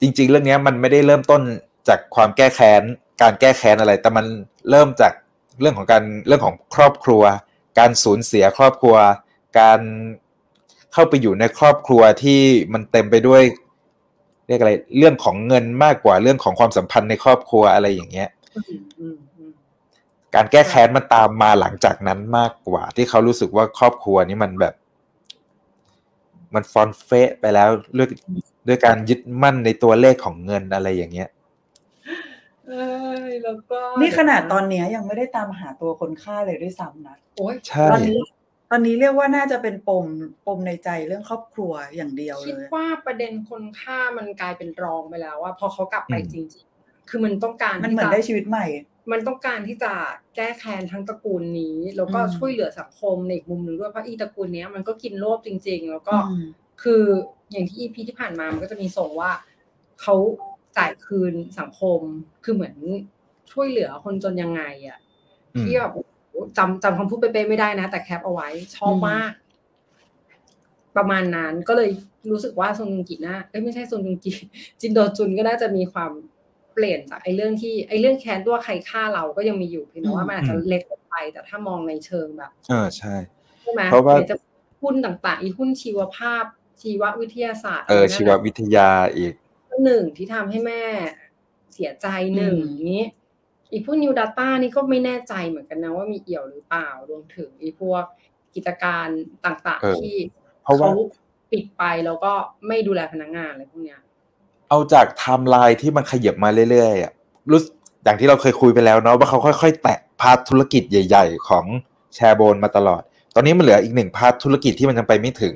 [0.00, 1.42] จริง ๆ เรื่องเนี้ยมันไม่ได้เริ่มต้น
[1.88, 2.82] จากความแก้แค้น
[3.22, 4.26] การแก้แค้นอะไร แต่มัน
[4.70, 5.12] เริ่มจาก
[5.60, 7.22] เรื่องของการเรื่องของครอบครัว
[7.78, 8.96] การสูญเสียครอบครัว
[9.60, 9.80] การ
[10.92, 12.40] เข้าไปอยู่ในครอบครัวที่
[12.72, 13.42] มันเต็มไปด้วย
[14.48, 19.52] เรียกอะไร เรื่องของเงินมากกว่าเรื่องของความสัมพันธ์ในครอบครัวอะไรอย่างเงี้ยอืมอืมอืม
[20.34, 24.74] การแก้แค้นมันตามมาหลังจากนั้นมากกว่า ที่เขารู้สึกว่าครอบครัวนี้มันแบบ
[26.54, 28.08] มันฟอนเฟะไปแล้วด้วย
[28.68, 31.28] ด้วยการยึดมั่นในตัวเลขของเงินอะไรอย่างเงี้ย
[32.68, 32.84] เอ้
[33.28, 38.20] ยแล้วก็นี่ขนาดตอนเนี้ยยังไม่ได้ตามหาตัวคนฆ่าเลยด้วยซ้ำนะโอ้ยใช่ตอนนี้
[38.70, 40.06] ตอนนี้เรียกว่าน่าจะเป็นปม
[40.46, 48.66] ปมในใจเรื่องครอบครัวอย่างเดียวเลคิดยว่าประเด็นคนฆ่ามันกลายเป็นรองไปแล้วว่าพอเขากลับไปอืมจริง ๆ คือมันต้องการมันเหมือนที่จะได้ชีวิตใหม่
[49.12, 49.92] มันต้องการที่จะ
[50.36, 56.44] แก้แค้นทั้งตระกูลนี้ แล้วก็อืมช่วยเหลือสังคมในอีกมุมหนึ่งด้วยเพราะอีตระกูลเนี้ยมันก็กินโลภจริง ๆ แล้วก็อืม
[56.82, 57.02] คือ
[57.50, 59.30] อย่างที่อีพีที่ผ่านมามันก็จะมีส่งว่า
[60.02, 60.14] เขา
[60.78, 62.00] จ่ายคืนสังคม
[62.44, 62.74] คือเหมือน
[63.52, 64.98] ช่วยเหลือคนจนยังไงอะ
[65.54, 66.09] อืมที่แบบโอ้โห
[66.58, 69.32] จำจำคำพูดเป๊ะๆไม่ได้นะ แต่แคปเอาไว้ ชอบอืมมาก
[70.96, 71.90] ประมาณนั้นก็เลย
[72.30, 74.32] รู้สึกว่าซงจุงกิน่าเอ้ยไม่ใช่ซงจุงกิ
[74.80, 76.12] จินโดจุนก็น่าจะมีความ
[76.74, 83.14] เปลี่ยนจากไอ้เรื่องที่ไอ้เรื่องแค้นตัวใครฆ่าเราก็ยังมีอยู่เพียงแต่ว่ามันอาจจะเล็กลงไป แต่ถ้ามองในเชิงแบบเออใช่
[83.62, 84.36] ใช่ไหมเพราะว่าเดี๋ยวจะ
[84.82, 86.44] หุ้นต่างๆ อีหุ้นชีวภาพ
[86.80, 89.34] ชีววิทยาศาสตร์เอออะไรนั่นชีววิทยาอีก
[89.84, 90.82] หนึ่งที่ทำให้แม่
[91.74, 93.04] เสียใจหนึ่งอืมนี้
[93.72, 98.04] อีพวก New Data นี่ก็ไม่แน่ใจเหมือนกันนะว่ามีเอี่ยวหรือเปล่ารวมถึงอีพวก
[98.54, 99.06] กิจการ
[99.44, 100.16] ต่างเออๆที่
[100.62, 101.04] เพราะว่าเขา
[101.52, 102.32] ปิดไปแล้วก็
[102.66, 104.00] ไม่ดูแลพนักงานอะไรพวกเนี้ย
[104.68, 107.12] เอาจากไทม์ไลน์ที่มันขยับมาเรื่อยๆอะ
[107.50, 107.72] รู้สึก
[108.04, 111.64] อย่างที่เราเคยคุยไปแล้วเนาะว่าเขาค่อย ๆ แตะ part ธุรกิจใหญ่ ๆ ของ
[112.14, 113.02] แชร์โบนมาตลอด
[113.34, 115.54] ตอนนี้มันเหลืออีกหนึ่ง part ธุรกิจที่มันยังไปไม่ถึง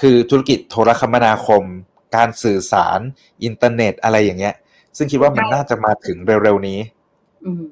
[0.00, 1.62] คือธุรกิจโทรคมนาคม
[2.16, 3.00] การสื่อสาร
[3.44, 4.54] อินเทอร์เน็ตอะไรอย่างเงี้ย
[4.96, 6.78] ซึ่งคิดว่ามันน่าจะมาถึงเร็วๆนี้
[7.44, 7.64] อืม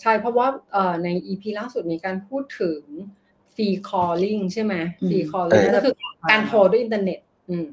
[0.00, 2.80] ใช่เพราะว่าเอ่อใน EP ล่าสุดมีการพูดถึง
[3.54, 5.94] free calling ใช่ไหมอืม free calling เออก็คือ
[6.30, 7.18] การโทรด้วยอินเทอร์เน็ต
[7.50, 7.66] อืม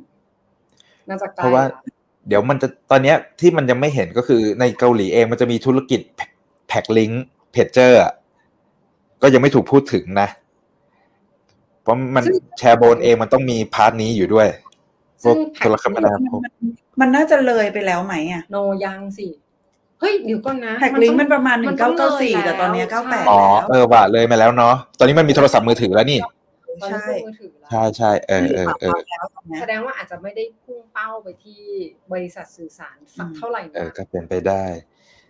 [1.10, 1.70] น่าจะใกล้ละเพล้ราะว่า
[2.28, 6.02] เดี๋ยวมันจะตอนเนี้ยที่มันยังไม่เห็นก็คือในเกาหลีเองมันจะมีธุรกิจ
[6.68, 8.02] แพ็กลิงก์เพจเจอร์
[9.22, 10.28] ก็ยังไม่ถูกพูดถึงนะ
[11.82, 12.24] เพราะมัน
[12.58, 14.48] แชร์โบนเองมันต้องมีพาร์ทนี้อยู่ด้วย
[15.24, 16.42] พวซึ่กงโทรคมนาคม
[17.00, 19.28] มันน่าจะเลยไปแล้วไหมอะ โนยังสิ
[20.00, 26.20] เฮ้ยเดี๋ยวก่อนนะแท็กลิงก์ต้มันประมาณหนึ่งต้เก้าองเก้าสี่ลยแต่ตอนเนี้แล้วเก้าแปดอ๋อแล้วเออว่ะเลยมาแล้วเนาะตอนนี้มันมีโทรศัพท์มือถือแล้วนี่
[26.82, 31.62] ตอนนี้ใช่เพิ่งมือถือแล้วใช่ใช่เออเออเออแล้วตอนเนี้ยแสดงว่าอาจจะไม่ได้พุ่งเป้าไปที่
[32.14, 34.64] บริษัทสื่อสารสักอืมเท่าไหร่เออนะก็เป็นไปได้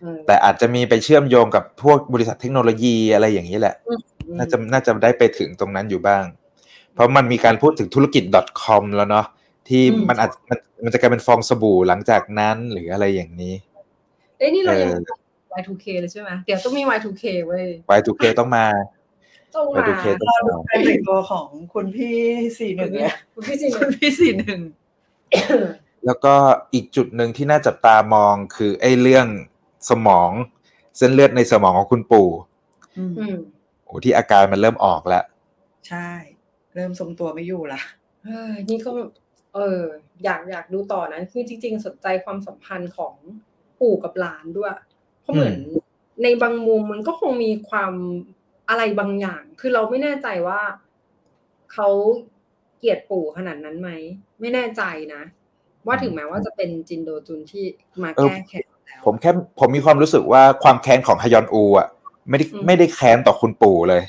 [0.00, 4.00] เออแต่อาจจะมีไปเชื่อมโยงกับพวกบริษัทเทคโนโลยีอะไรอย่างนี้แหละอืม
[4.38, 6.24] น่าจะน่าจะได้ไปถึงตรงนั้นอยู่บ้าง
[6.94, 8.24] เพราะมันมีการพูดถึงธุรกิจ
[8.62, 9.26] .com แล้วเนาะ
[9.68, 13.54] ที่อืมมันอาจมันมันจะกลายเป็นฟองสบู่หลังจากนั้นหรืออะไรอย่างนี้
[14.38, 15.02] เอ้ยนี่เรายังเออ
[15.60, 17.66] Y2K เลยใช่ไหมเดี๋ยวต้องมี Y2K เว้ย
[17.98, 18.66] Y2K ต้องมา
[19.54, 22.18] ต้องมา Y2K ต้รองอดูมาการแต่งตัวของคุณพี่
[22.58, 24.60] สี่หนึ่งเนี่ยคุณพี่สิคุณพี่สี่หนึ่ง
[26.06, 26.34] แล้วก็
[26.74, 29.26] อีกจุดหนึ่งที่น่าจับตามองคือไอ้เรื่อง
[29.90, 30.30] สมอง
[30.96, 32.28] เส้นเลือดในสมองของคุณปู่
[32.98, 33.36] อืมอืม
[33.84, 35.24] โอ้ที่อาการมันเริ่มออกแล้ว
[35.88, 36.10] ใช่
[36.74, 37.80] เริ่มทรงตัวไม่อยู่ละ
[38.24, 38.90] เฮ้ยนี่ก็
[39.54, 39.82] เออ
[40.24, 43.14] อยากอยากดูต่อนะ คือจริง ๆ สนใจความสัมพันธ์ของ
[43.80, 44.72] ปู่กับหลานด้วย
[45.22, 45.56] เพราะเหมือน
[46.22, 47.92] ในบางมุมมันก็คงมีความ
[48.68, 50.60] อะไรบางอย่าง คือเราไม่แน่ใจว่า
[51.72, 51.88] เขา
[52.78, 53.90] เกลียดปู่ขนาดนั้นไหม
[54.40, 54.82] ไม่แน่ใจ
[55.14, 55.22] นะ
[55.86, 57.64] ว่าถึงแม้ว่าจะเป็นจินโดจุนที่
[58.02, 61.88] มาเออแก้แค้นแล้วผมแค่ผมมีความรู้สึกว่าความแค้นของฮยอนอูอะ
[62.28, 64.02] ไม่ได้อืมไม่ได้แค้นต่อคุณปู่เลย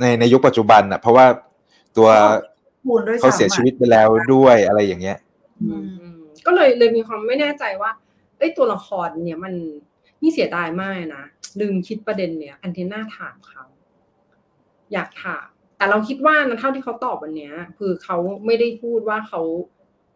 [0.00, 1.26] ในในยุคปัจจุบันอะ เพราะว่า
[1.96, 2.08] ตัว
[2.86, 5.18] คูณด้วยเขาเสียชีวิตไปแล้วด้วยอะไรอย่างเงี้ย
[5.62, 7.90] อืมอืมก็เลยเลยมีความไม่แน่ใจว่า
[8.38, 9.54] เอ้ยตัวละครเนี่ยมัน
[10.22, 11.24] นี่เสียดายมากนะ
[11.60, 13.64] ลืมคิดประเด็นเนี่ย อันที่น่าถามเขา
[14.92, 19.40] อยากถามแต่เราคิดว่านะเท่าที่เขาตอบวันเนี้ย คือเขาไม่ได้พูดว่าเขา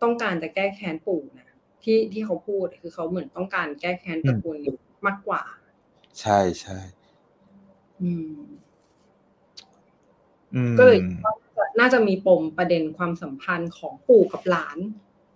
[0.03, 5.43] ต้องการจะแก้แค้นปู่นะที่ที่เขาพูดคือเขาเหมือนต้องการแก้แค้นตระกูลนี้มากกว่า
[6.21, 6.79] ใช่ใช่
[8.03, 8.37] อืม
[10.55, 11.35] อืมก็เลยคิดว่า
[11.81, 14.79] น่าจะมีปมประเด็นความสัมพันธ์ของปู่กับหลาน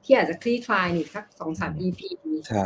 [0.07, 2.01] ที่อาจจะคลี่คลายในสักสองสาม EP
[2.49, 2.63] ใช่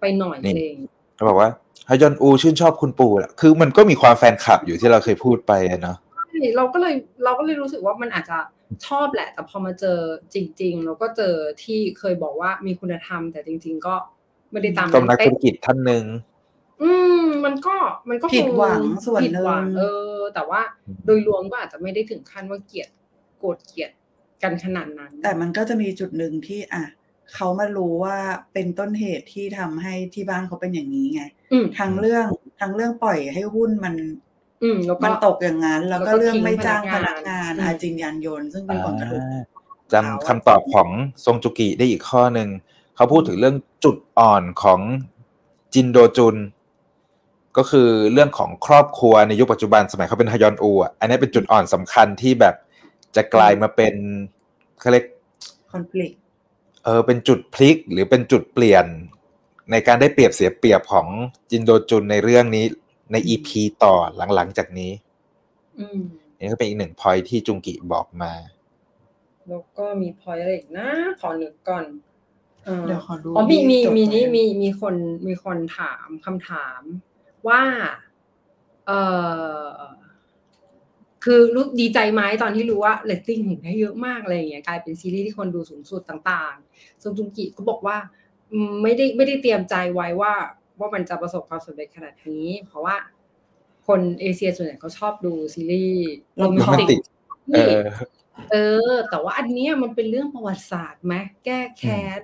[0.00, 0.76] ไปหน่อยนี่เอง
[1.14, 1.50] เขาบอกว่า
[1.88, 5.96] ฮยอนอูชื่นชอบคุณปู่แหละคือมันก็มีความแฟนคลับอยู่ที่เราเคยพูดไปอะเนาะ
[6.28, 8.38] ใช่เราก็เลยเราก็เลยรู้สึกว่ามันอาจจะ
[8.86, 9.98] ชอบแหละ แต่พอมาเจอ
[10.34, 13.94] จริง ๆ เราก็เจอที่เคยบอกว่ามีคุณธรรม แต่จริง ๆ ก็
[14.50, 16.04] ไม่ได้ตามก็นักธุรเป๊ะกิจท่านหนึ่ง
[16.82, 16.90] อื
[17.22, 17.76] มมันก็
[18.08, 19.82] มันก็คผิดหวังส่วนผิดหนึ่หวังงเอ
[20.14, 20.60] อ แต่ว่า
[21.06, 22.88] โดยรวมก็อาจจะไม่ได้ถึงขั้นว่าเกลียด
[23.38, 23.90] โกรธเกลียด
[24.42, 26.84] กันขนาดนั้น แต่มันก็จะมีจุดหนึ่งที่อะ
[27.34, 28.18] เขามารู้ว่า
[28.52, 32.26] เป็นต้นเหตุที่ทำให้ที่บ้านเขาเป็นอย่างนี้ไงอืมทั้งเรื่อง
[32.60, 33.94] ทั้งเรื่องปล่อยให้หุ้นมัน
[34.62, 39.42] อืมแล้วก็มันตกอย่างนั้น แล้วก็แล้วก็เรื่องทิ้งไม่จ้างพพนันักงางกานนอืมอาจินยานยนต์ซึ่งเป็นผลกระทบอ่า
[39.92, 40.88] จำคำตอบของ
[41.24, 42.48] ทรงจุกิได้อีกข้อหนึ่ง
[42.96, 44.80] เขาพูดถึงเรื่องจุดอ่อนของ
[45.74, 46.36] จินโดจุน
[47.56, 52.54] ก็คือเรื่องของครอบครัวในยุคปัจจุบันสมัยเขาเป็นฮยอนอูอะอันนี้เป็นจุดอ่อนสำคัญที่แบบ
[53.16, 53.94] จะกลายมาเป็น
[54.80, 55.06] เขาเรียก
[55.72, 56.14] คอน FLICT
[56.84, 58.86] เออเป็นจุดพลิกหรือเป็นจุดเปลี่ยน
[59.70, 61.06] ในการได้เปรียบเสียเปรียบของ
[61.50, 62.64] จินโดจุนในเรื่องนี้
[63.12, 63.94] ในอีพีต่อ
[64.34, 64.92] หลังๆจากนี้
[65.78, 66.00] อืม
[66.38, 68.32] นี่ก็เป็นอีกหนึ่งพอยที่จุงกิบอกมา
[69.48, 70.88] แล้วก็มีพอยอะไรอีกนะ
[71.20, 71.84] ขอนึกก่อน
[72.64, 74.94] เออเดี๋ยวขอดูอ๋อมีมีจดมีไว้นี่มีมีคน
[75.26, 76.82] มีคนถามคำถาม
[77.48, 77.62] ว่า
[78.86, 78.92] เอ
[79.58, 79.66] อ
[81.24, 87.96] คือรู้ดีใจไหมตอนที่รู้ว่าเรตติ้งถึงได้เยอะมากอะไรอย่างเงี้ยกลายเป็นซีรีส์ที่คนดูสูงสุดต่างๆซงจุงกิก็บอกว่า
[88.52, 90.32] อืมไม่ได้ไม่ได้เตรียมใจไว้ว่า
[90.78, 92.96] ว่ามันจะประสบความสำเร็จขนาดนี้ เพราะว่า
[93.86, 97.00] คนเอเชียส่วนใหญ่เขาชอบดูซีรีส์โรแมนติก
[97.52, 97.74] เออ
[98.50, 98.56] เอ
[98.90, 102.22] อแต่ว่าอันเนี้ยมันเป็นเรื่องประวัติศาสตร์ไหมแก้แค้น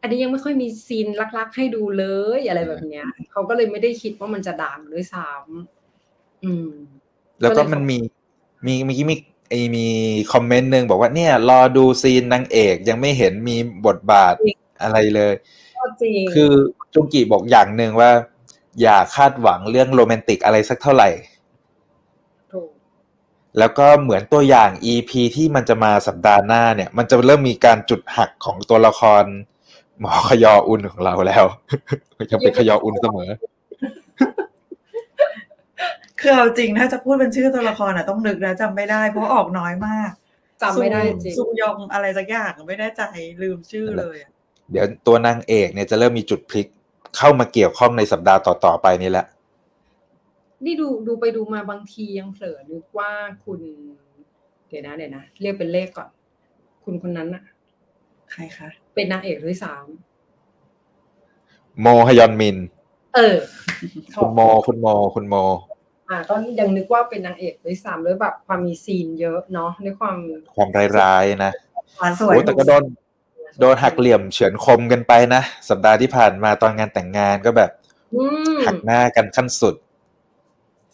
[0.00, 1.06] อันนี้ยังไม่ค่อยมี scene
[1.38, 2.06] ลักๆให้ดูเล
[2.38, 6.70] ยอะไรแบบเนี้ยเขาก็เลยไม่ได้คิดว่ามันจะดังด้วยซ้ำอืม
[7.44, 7.98] แล้วก็ก็เลยมันมี
[8.66, 9.16] มีเมื่อกี้มี
[9.48, 9.86] ไอมี
[10.32, 14.34] คอมเมนต์หนึ่งบอกว่าเนี่ย รอดูซีนนางเอกยังไม่เห็นมีบทบาท
[14.82, 15.32] อะไรเลย
[15.78, 16.52] ก็จริงคือ
[16.94, 18.10] จุงกิบอกอย่างหนึ่งว่า
[18.80, 21.08] อย่าคาดหวังเรื่องโรแมนติกอะไรสักเท่าไหร่
[22.52, 22.68] ถูก
[23.58, 29.24] แล้วก็เหมือนตัวอย่าง EP ที่มันจะมาสัปดาห์หน้าเนี่ย มันจะเริ่มมีการจุดหักของตัวละคร
[30.00, 31.44] หมอขยออุนของเราแล้ว
[32.30, 33.30] ยังเป็นขยออุนเสมอ
[36.24, 40.10] คือเอาจริงถ้าจะพูดเป็นชื่อตัวละครอะต้องนึกนะจำไม่ได้ เพราะออกน้อยมาก
[40.62, 43.02] จำไม่ได้จริงซุงยองอะไรสักอย่างไม่ได้ใจ
[43.42, 44.30] ลืมชื่อเลยอะ
[44.70, 46.66] เดี๋ยวตัวนางเอกเนี่ยจะเริ่มมีจุดพลิก
[47.16, 49.26] เข้ามาเกี่ยวข้องในสัปดาห์ต่อๆไปนี่แหละ
[50.64, 53.10] นี่ดูดูไปดูมาบางทียังเผลอนึกว่า
[53.44, 53.60] คุณ
[54.68, 56.10] เดี๋ยวนะเดี๋ยวนะเรียกเป็นเลขก่อน
[56.84, 57.42] คุณคนนั้นอะ
[58.32, 59.72] ใครคะ เป็นนางเอกด้วยซ้
[61.80, 63.36] โมฮยอนมินำเออ
[64.20, 65.34] คุณโมคุณโมคุณโม
[66.08, 70.16] อ่าก็ยังนึกว่าเป็นนางเอกด้วยซ้ำด้วยแบบความมีซีนเยอะเนาะด้วยความ
[70.54, 70.68] ความ
[71.00, 71.52] ร้ายๆนะ
[72.02, 72.84] มาสวยโอ้แต่ก็โดน
[73.60, 77.70] โดนหักเหลี่ยมเฉือนคมกันไปนะ สัปดาห์ที่ผ่านมาตอนงานแต่งงานก็แบบ
[78.14, 78.22] อื
[78.56, 79.74] มหักหน้ากันขั้นสุด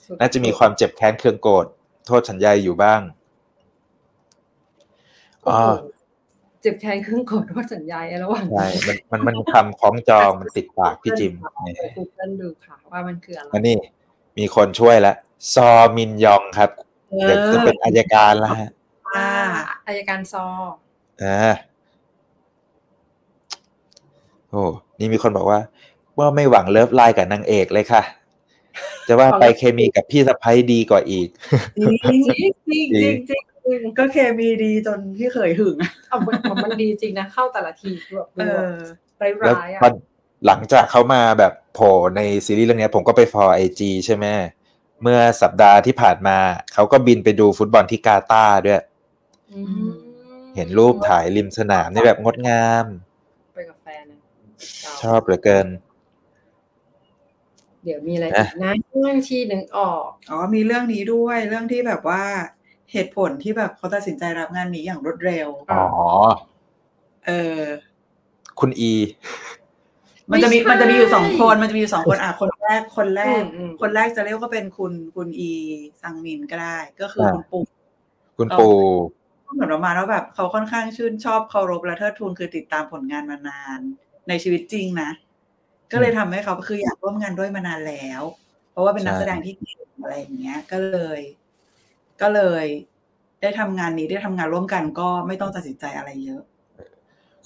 [0.07, 1.66] สุด น่าจะมีความเจ็บแค้นเคืองโกรธ
[2.07, 3.01] โทษฉันใยอยู่บ้าง
[5.42, 5.85] โอ้อ๋อโห
[6.62, 13.77] เจ็บแค้นครึ่งโกรธว่าสัญญาระหว่างใช่มันมันมันคำคล้องจองมันติดปากพี่จิมไปกูเกิลดูค่ะว่ามันคืออะไรอันนี้
[14.38, 15.16] มีคนช่วยแล้ว
[15.55, 16.71] ซอมินยองครับ
[17.11, 18.71] เอเดี๋ยวจะเป็นอายการแล้วฮะ
[19.09, 19.29] อ่า
[19.87, 20.47] อายการซอ
[21.23, 21.55] อ่า
[24.51, 24.62] โอ้
[24.99, 25.61] นี่มีคนบอกว่า
[26.19, 28.03] ว่าไม่หวังเลิฟไลน์กับนางเอกเลยค่ะ
[29.09, 31.29] จะว่าไปเคมีกับพี่สะพ้ยดีกว่าอีก
[31.79, 39.93] จริงจริงจริงจริงจริงจริงก็เคมีดีจนพี่เคยหึงอะเอามันมันดีจริงนะ เข้าแต่ละทีคือแบบเอดูอร้ายแล้วร้ายๆอะตอน
[40.46, 44.26] หลังจากเขามาแบบโผล่ในซีรีส์เรื่องเนี้ยผมก็ไปฟอลไอจีใช่ไหม
[45.03, 46.38] เมื่อสัปดาห์ที่ผ่านมา
[46.74, 48.83] เขาก็บินไปดูฟุตบอลที่กาตาร์ด้วย
[49.53, 49.88] อืม
[50.57, 52.85] เห็นรูปถ่ายริมสนามนี่แบบงดงาม
[53.55, 54.18] ไปกับแฟนนะ
[55.03, 55.66] ชอบเหลือเกิน
[57.85, 62.22] เดี๋ยวมีอะไรอีกนะเรื่องที่นึงออก อ๋อ มีเรื่องนี้ด้วย เรื่องที่แบบว่า
[62.92, 65.87] เหตุผลที่แบบเขาตัดสินใจรับงานนี้อย่างรวดเร็ว อ๋อ
[67.26, 67.61] เออ
[68.61, 68.92] คุณอี
[70.33, 75.51] มันจะมีไม่ใช่มันจะมีอยู่สองคนมันจะมีอยู่สองคนอะคนแรกคนแรกอืมอืมคนแรกจะเรียกว่าเป็นคุณคุณอี
[76.03, 77.62] ซังมินก็ได้ ก็คืออ่าคุณปู่
[78.38, 78.75] คุณปู่
[79.55, 83.81] เหมือนประมาณว่าแบบเขาค่อนข้างชื่นชอบเคารพและเทิดทูนคือติดตามผลงานมานาน
[84.29, 85.11] ในชีวิตจริงนะ
[85.93, 88.23] ก็เลยทำให้เขาคืออยากร่วมงานด้วยมานานแล้ว
[88.71, 91.21] เพราะว่าเป็นนักแสดงที่เก่งอะไรอย่างเงี้ย ก็เลย
[92.23, 92.64] ก็เลย
[93.43, 96.43] ได้ทำงานนี้ได้ทำงานร่วมกันก็ไม่ต้องตัดสินใจอะไรเยอะ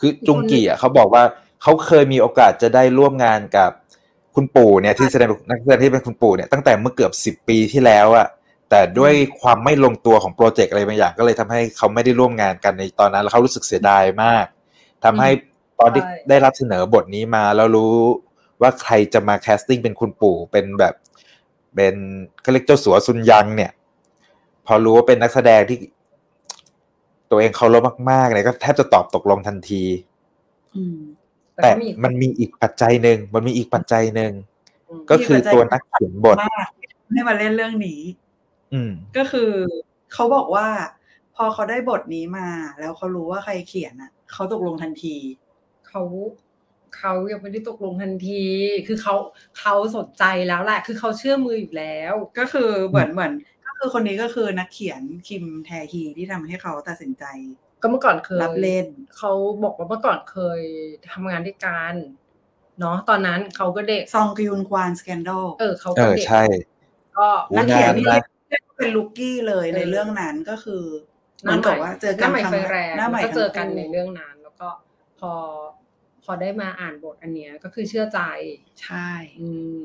[0.01, 1.23] คือจุงกีอะเขาบอกว่า
[1.65, 3.71] เขาเคยมีโอกาสจะได้ร่วมงานกับ
[4.35, 8.27] คุณปู่เนี่ยที่แสดงเป็นนักแสดงที่เป็นคุณปู่เนี่ยตั้งแต่เมื่อเกือบสิบปีที่แล้วอะ
[8.71, 14.47] แต่ด้วยความไม่ลงตัวของโปรเจกต์อะไรบางอย่างก็เลยทำให้เขาไม่ได้ร่วมงานกันในตอนนั้น แล้วเขารู้สึกเสียดายมาก
[15.05, 15.31] ทำให้
[15.81, 17.95] ตอนที่ใช่ได้รับเสนอบทนี้มาแล้วรู้
[18.61, 20.95] ว่าใครจะมาแคสติ้งเป็นคุณปู่เป็นแบบ
[21.75, 21.95] เป็น
[22.43, 23.73] เขาเรียกเจ้าสัวซุนยังเนี่ย
[24.67, 25.79] พอรู้ว่าเป็นนักแสดงที่
[27.31, 29.85] ตัวเองเคารพมากๆเนี่ยก็แทบจะตอบตกลงทันที
[30.77, 31.01] อืม
[31.57, 34.33] แต่ก็อีกมันมีอีกปัจจัยหนึ่งมันมีอีกปัจจัยหนึ่ง
[34.89, 36.69] อืมก็คือตัวนักเขียนบทมาก
[37.13, 38.01] ให้มาเล่นเรื่องนี้
[38.73, 39.51] อืมก็คือ
[40.13, 40.69] เขาบอกว่า
[41.37, 42.49] พอเขาได้บทนี้มา
[42.81, 45.17] แล้วเขารู้ว่าใครเขียนอะเขาตกลงทันที
[45.89, 46.03] เขา
[46.99, 48.45] เขายังไม่ได้ตกลงทันที
[48.87, 49.15] คือเขา
[49.59, 53.33] เขาสนใจแล้วแหละ คือเขาเชื่อมืออยู่แล้ว ก็คือเหมือนเหมือน
[53.67, 57.25] ก็คือคนนี้ก็คือนักเขียนคิมแทฮีที่ทำให้เขาตัดสินใจ
[57.85, 59.31] ก็เมื่อก่อนเคยรับเล่นเขา
[59.65, 60.61] บอกว่าเมื่อก่อนเคย
[61.13, 61.95] ทำงานด้วยกัน
[62.81, 66.43] เนาะตอนนั้นเขาก็เด็กซองกยุนควานสแกนดลเออเขาเอก็อเด็กใช่
[67.19, 70.85] ก็โอ้นักเขียนนี่นานนะเรียกว่าเป็นลูกกี้เลยเออในเรื่องนั้นก็คือ
[71.41, 74.69] เหหมืน้าอนใหกับม่ว่าเจอหกันน้าใหม่ครั้งไฟแรงหน้าใหม่ก็เจอกันทั้งในคู่เรื่องนั้น แล้วก็
[75.21, 75.33] พอ
[76.25, 78.21] พอได้มาอ่านบทอันเนี้ยก็คือเชื่อใจ
[78.83, 79.09] ใช่
[79.41, 79.83] อืม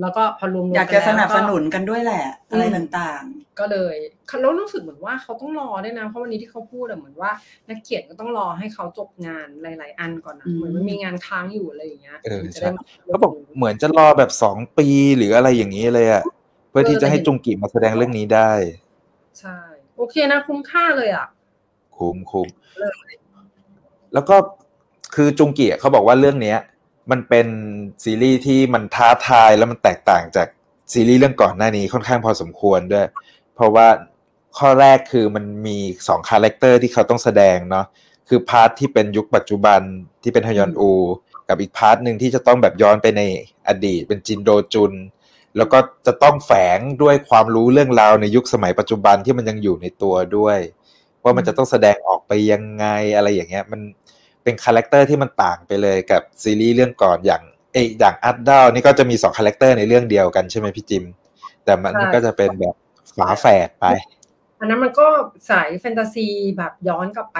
[0.00, 3.22] แล้วก็พอรวมๆอยากจะนสแล้วนับสนุนกันด้วยแหละ อะไรอืมต่าง
[3.60, 3.96] ก็เลย
[4.40, 7.30] แล้วรู้สึกเหมือนว่าเขาต้องรอด้วยนะ เพราะวันนี้ที่เขาพูดอะเหมือนว่า
[7.68, 16.22] นักเขียนก็ต้องรอให้เขาจบงานหลาย ๆ อันก่อนนะเหมือนมันมีงานค้างอยู่อะไรอย่างเงี้ยเออถึงจะใช่ได้มาเขาบอกเหมือนจะรอแบบสองปีหรืออะไรอย่างนี้เลยอะ
[16.70, 18.50] เพื่อที่จะให้จุงกิมาแสดงเรื่องนี้ได้
[19.40, 19.58] ใช่
[19.96, 21.26] โอเคนะ คุ้มค่าเลยอะ
[21.98, 22.48] คุ้มคุ้ม
[24.14, 24.36] แล้วก็
[25.14, 26.58] คือจุงกิอะเขาบอกว่าเรื่องเนี้ย
[27.10, 27.46] มันเป็น
[28.04, 30.48] ซีรีส์ที่มันท้าทายแล้วมันแตกต่างจาก
[30.92, 33.06] ซีรีส์เรื่องก่อนหน้านี้ค่อนข้างพอสมควรด้วย
[33.54, 33.88] เพราะว่า
[34.58, 35.76] ข้อแรกคือมันมี
[36.08, 37.86] สอง character ที่เขาต้องแสดงเนาะ
[38.28, 39.80] คือ part ที่เป็นยุคปัจจุบัน
[40.22, 40.92] ที่เป็นฮยอนอู
[41.48, 43.22] กับอีก part หนึ่งที่จะต้องแบบย้อนไปใน
[43.68, 44.92] อดีต เป็นจินโดจุน
[45.56, 50.58] แล้วก็จะต้องแฝงด้วยความรู้เรื่องราวในยุคสมัยปัจจุบันที่มันยังอยู่ในตัวด้วย
[51.22, 53.80] ว่ามันจะต้องแสดงออกไปยังไงอะไรอย่างเงี้ย มัน
[54.44, 61.04] เป็น character ที่มันต่างไปเลยกับซีรีส์เรื่องก่อนอย่างเอยอย่างอาร์ธดาลนี่ก็จะมีสอง character ในเรื่องเดียวกันใช่ไหมพี่จิม
[61.64, 62.74] แต่มันใช่ก็จะเป็นแบบ
[63.16, 63.86] ฝาแฝดไป
[64.60, 65.06] อันนั้นมันก็
[65.50, 67.38] สายแฟนตาซีแบบย้อนกลับไป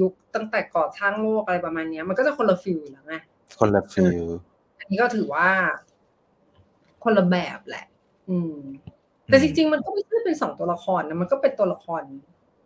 [0.00, 3.14] ยุคตั้งแต่ก่อสร้างโลกอะไรประมาณเนี้ยมันก็จะคนละ feel อยู่แล้วไง
[3.60, 4.18] คนละ feel
[4.78, 5.48] อันนี้ก็ถือว่า
[7.04, 7.86] คนละแบบแหละ
[8.30, 8.54] อืม
[9.26, 12.02] แต่จริงๆ มันก็ไม่ใช่เป็นสองตัวละครนะมันก็เป็นตัวละคร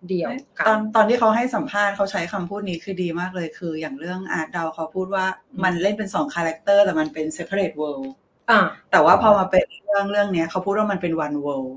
[0.09, 5.27] เดียวกันๆตอนตอนที่เขาให้สัมภาษณ์เขาใช้คำพูดนี้คือดีมากเลยคืออย่างเรื่องอาร์ธดาลเขาพูดว่า
[5.65, 8.09] มันเล่นเป็นสอง character แต่มันเป็น separate world
[8.51, 8.59] อ่า
[8.91, 11.73] แต่ว่าพอมาเป็นเรื่องเรื่องเนี้ยเขาพูดว่ามันเป็น one world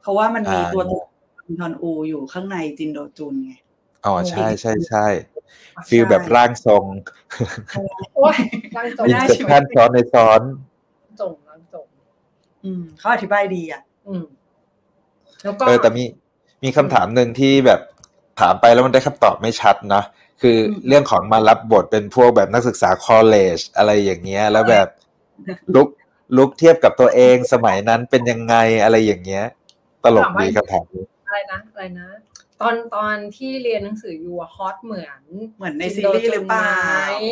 [0.00, 0.92] เพราะว่ามันมีอ่าตัวต
[1.50, 3.52] นทอนอูอยู่ข้างในจินโดจุนไง
[4.06, 5.06] อ๋อใช่ใช่ใช่
[5.88, 6.84] ฟิลแบบร่างทรง
[8.16, 8.36] โอ้ย
[8.76, 10.40] ร่างจงอินได้เซใช่ไหมชันซ้อนในซ้อน
[11.20, 11.86] จงร่างจง
[12.64, 14.24] อืมเขาอธิบายดีอะ อืม
[15.42, 16.04] แล้วก็เออแต่มี
[16.64, 17.80] มีคำถามหนึ่งที่แบบ
[18.40, 20.04] ถามไปแล้วมันได้คำตอบไม่ชัดเนาะ
[20.42, 24.88] คืออมเรื่องของมารับบทเป็นพวกแบบนักศึกษาคอลเลจอะไรอย่างเงี้ย แล้วแบบ
[25.74, 25.88] ลุก
[26.36, 29.44] ลุกเทียบกับตัวเองสมัยนั้นเป็นยังไงอะไรอย่างเงี้ย
[30.04, 32.08] ตลกดีคำถามนี้อะไรนะอะไรนะ
[32.60, 35.20] ตอนตอนที่เรียนหนังสืออยู่อะฮอตเหมือน
[35.56, 36.72] เหมือนในซีรีส์หรือเปล่า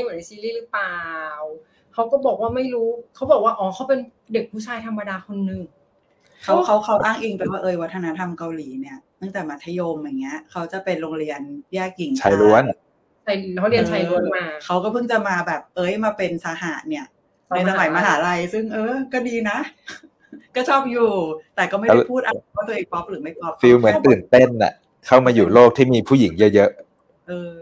[0.03, 0.97] เหมือนในซีรีส์หรือเปล่า
[1.95, 4.01] เขาก็บอกว่าไม่รู้เขาบอกว่าอ๋อเขาเป็น
[4.33, 5.61] เด็กผู้ชายธรรมดาคนหนึ่ง
[6.43, 11.41] เขาเขาเขาอ้างอิงไปว่าเอยวัฒนธรรมเกาหลีเนี่ย ตั้งแต่มัธยมอย่างเงี้ย เขาจะเป็นโรงเรียน
[11.75, 12.65] แยกหญิงชายล้วน
[13.27, 17.07] ชายเขาเรียนชายล้วนมาเขาก็เพิ่งจะมาแบบเอ้ยมาเป็นสหะเนี่ย
[17.49, 19.59] ตอนในสมัยมมหาหาลัลัยยซึ่งเออ ก็ดีนะ
[20.57, 21.11] ก็ชอบอยู่
[21.57, 24.73] แต่ก็ไม่ได้พูดอะไรว่าตัวเองป๊อปหรือไม่ pop feel เหมือนตื่นเต้นอะ
[25.07, 26.71] เข้ามาอยู่โลกที่มีผู้หญิงเยอะ
[27.29, 27.55] เออ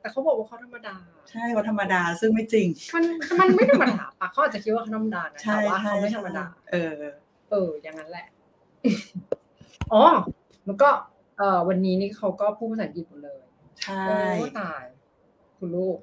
[0.00, 0.94] แต่เขาบอกว่าเขาธรรมดา
[1.30, 3.04] ใช่เขาธรรมดาซึ่งไม่จริง มัน
[3.40, 6.92] มันไม่ธรรมดาปะเขาอาจจะคิดว่าเขาธรรมดานะใช่แต่ว่าใช่เขาไม่ธรรมดา เออ
[7.50, 8.26] เออ อย่างนั้นแหละ
[9.92, 10.04] อ๋อ
[10.68, 10.90] แล้วก็
[11.38, 13.40] เออวันนี้นี่เขาก็พูดภาษาอังกฤษหมดเลย
[13.82, 13.98] ใช่
[14.38, 14.82] โอ้ตาย
[15.58, 15.96] คุณลูก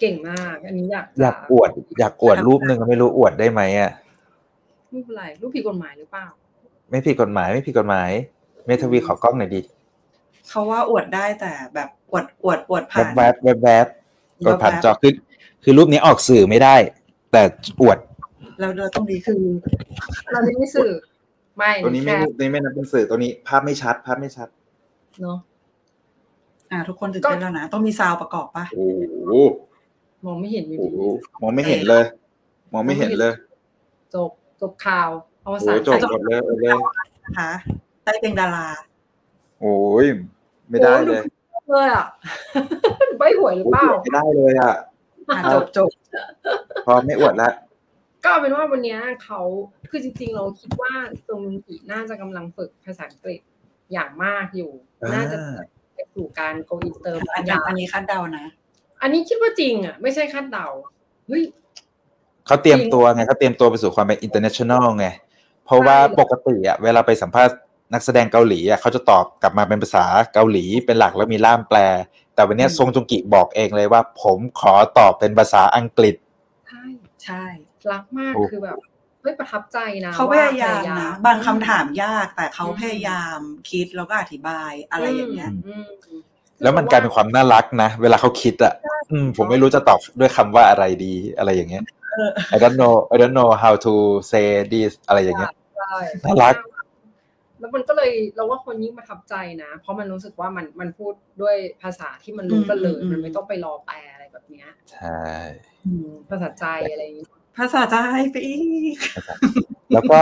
[0.00, 3.90] เก่งมาก อันนี้อยากๆอยากอวด อยากอวดรูปหนึ่งไม่รู้อวดได้ไหมอะ
[4.90, 6.26] ไม่เป็นไรรูปผิดกฎหมายหรือเปล่า
[6.90, 8.10] ไม่ผิดกฎหมายไม่ผิดกฎหมาย
[8.66, 9.60] เมทวีขอกล้องหน่อยดิ
[10.48, 13.86] เขาว่าอวดได้แต่แบบอวดอวดอวดแวผ่านบแวบแวบแวบ
[14.46, 15.12] กดผ่านแว๊บๆจอคือ
[15.62, 16.76] คือรูปนี้ออกสื่อไม่ได้
[17.32, 17.42] แต่
[17.80, 17.98] อวด
[18.60, 19.42] เราเราต้องดีคือ
[20.32, 20.90] เราไม่สื่อ
[21.60, 24.48] ไม่ตัวนี้ไม่แค่ตัวนี้ไม่นับเป็นสื่อตัวนี้ภาพไม่ชัด ภาพไม่ชัด
[25.22, 25.38] เนาะ
[26.70, 28.86] อ่า ทุกคนตื่นก็เต้นแล้วนะ ต้องมีซาวประกอบปะโอ้
[29.26, 29.32] โห
[30.24, 31.00] มองไม่เห็นอยู่โอ้ดีโห
[31.42, 32.04] มองไม่เห็นเลย
[32.72, 33.32] มองไม่เห็นเลย
[34.14, 35.08] จบจบข่าว
[35.42, 36.74] เอาโอ้ภาษาโหจบหมดเลยเอาเลย
[37.24, 37.50] นะคะ
[38.02, 38.68] ใต้เตียงดารา
[39.60, 40.06] โอ้ย
[40.68, 41.22] ไม่ได้เลย
[41.70, 42.06] เลยอะ
[43.18, 44.74] ใบหวยหรือเปล่าไม่ได้เลยอะ
[45.30, 45.90] อะจบจบ
[46.86, 47.50] พอไม่อวดละ
[48.22, 49.40] ก็เอาเป็นว่าวันเนี้ยเขา
[49.90, 50.92] คือจริง ๆ เราคิดว่า
[51.28, 53.40] จุงกิน่าจะกำลังฝึกภาษาอังกฤษ
[53.92, 54.70] อย่างมากอยู่
[55.14, 55.36] น่าจะ
[55.94, 58.46] ไปสู่การ go inter อันนี้อันนี้คาดเดานะ
[59.02, 60.66] อันนี้คิดว่าจริงอะ ไม่ใช่คาดเดา
[61.28, 61.44] เฮ้ย
[62.46, 65.06] เขาเตรียมตัวไงเขาเตรียมตัวไปสู่ความเป็น international ไง
[65.64, 67.56] เพราะว่าใช่ปกติอะเวลาไปสัมภาษณ์
[67.92, 70.04] นักแสดงเกาหลีอะเขาจะตอบกลับมาเป็นภาษา
[70.34, 71.78] เกาหลีเป็นหลักแล้วมีล่ามแปล
[72.34, 76.14] แต่วันเนี้ยอืมทรงจุงกิบอกเองเลยว่า ผมขอตอบเป็นภาษาอังกฤษ
[76.68, 76.84] ใช่
[77.24, 77.44] ใช่
[77.92, 78.76] รักมากโอ้คือแบบ
[79.22, 83.38] เฮ้ยประทับใจนะเขาพยายามว่นะบางคำถามยากแต่เขาอืมพยายาม
[83.70, 86.20] คิดแล้วก็อธิบายอะไรอย่างเงี้ยอืมอืม
[86.62, 88.74] แล้วมันกลายเป็นความน่ารักนะ เวลาเขาคิดอะ
[89.12, 93.92] อืมผมไม่รู้จะตอบด้วยคำว่าอะไรดีอะไรอย่างเงี้ยเออ I don't know I don't know how to
[94.30, 96.54] say this อะไรอย่างเงี้ยใช่น่ารัก
[97.60, 105.22] แล้วมันก็เลยเราว่าคนยิ่งประทับใจนะ เพราะมันรู้สึกว่ามันมันพูดด้วยภาษาที่มันรู้กันเลยอืมอืมมันไม่ต้องไปรอแปลอะไรแบบเนี้ย ใช่
[105.86, 107.26] อืมภาษาใจอะไรอย่างนี้
[107.60, 107.96] ภาษาใจ
[108.32, 108.58] ไปอี
[108.92, 108.94] ก
[109.92, 110.20] แล้วก็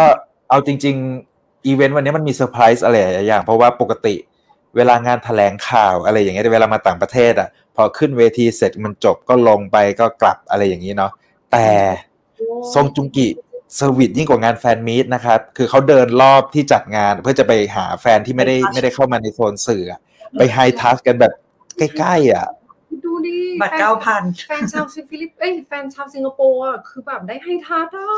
[0.50, 0.96] เอาจริง
[1.30, 4.14] ๆ อีเวนต์วันนี้มันมีเซอร์ไพรส์อะไรหลายอย่าง เพราะว่าปกติ
[4.76, 11.12] เวลางานแถลงข่าวอะไรอย่างเงี้ยเวลามาต่างประเทศอะ พอขึ้นเวทีเสร็จมันจบก็ลงไปก็กลับอะไรอย่างนี้เนาะ
[11.52, 11.66] แต่
[12.74, 13.28] ทรงจุงกิ
[13.76, 19.82] เซอร์วิสยิ่งกว่างานแฟนมีตนะครับ คือเขาเดินรอบที่จัดงานเพื่อจะไปหาแฟนที่ไม่ได้ไม่ได้เข้ามาในโซนสื่อ
[20.38, 21.32] ไปไฮทัชกันแบบ
[21.78, 22.46] ใกล้ๆอะ
[23.18, 28.12] ดูดิบัตรแฟนเก้าพันแฟนชาวฟิลิปเอ้ยแฟนชาวสิงคโปร์อะคือแบบได้ให้ทัดอะ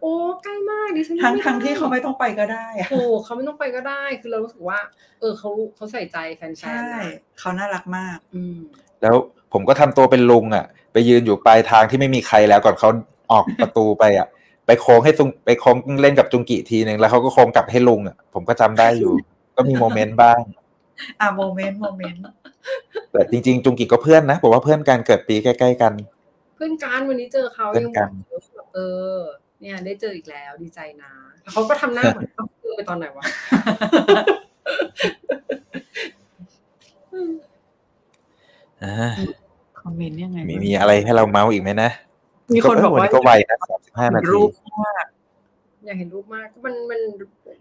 [0.00, 0.12] โอ้
[0.42, 4.78] ใกล้มากดิฉันทั้งไม่ทั้งได้ที่เขาไม่ต้องไปก็ได้อะโอ้เขาไม่ต้องไปก็ได้ คือเรารู้สึกว่า
[5.20, 7.02] เออเขาเขาใส่ใจแฟนใช่ๆนะ
[7.38, 8.58] เขาน่ารักมาก อืม
[9.02, 9.16] แล้ว
[9.52, 12.88] ผมก็ทำตัวเป็นลุงอะ ไปยืนอยู่ปลายทางที่ไม่มีใครแล้วก่อนเขา
[13.32, 14.28] ออกประตูไปอะ
[14.66, 19.12] ไปโค้งให้ตุงไปโค้งเล่นกับจุงกิทีหนึ่งแล้วเขาก็โค้งกลับให้ลุงอะผมก็จำได้อยู่
[19.56, 20.40] ก็มีโมเมนต์บ้าง
[21.20, 22.22] อะโมเมนต์โมเมนต์
[23.12, 25.92] แต่จริง ๆ จุงกิก็เพื่อนนะผมว่าเพื่อนกันเกิดปีใกล้ๆกัน
[26.56, 28.78] เพื่อนกันวันนี้เจอเขาเพื่อนยังกันบอกเลยว่าเอ
[29.14, 29.16] อ
[29.60, 31.10] เนี่ย ได้เจออีกแล้วดีใจนะ
[31.52, 33.24] เขาก็ทำหน้าเหมือนเขาเจอไปตอนไหนวะ
[38.84, 39.10] อ่า
[39.80, 41.90] คอมเมนต์ยังไงมีมีอะไรให้เราเมาส์อีกไหมนะ
[42.54, 44.50] มีคนบอกว่าวันนี้ก็ไวนะสามสิบห้านาทีรูป
[44.84, 45.06] มาก
[45.86, 47.00] อยากเห็นรูปมากมันมัน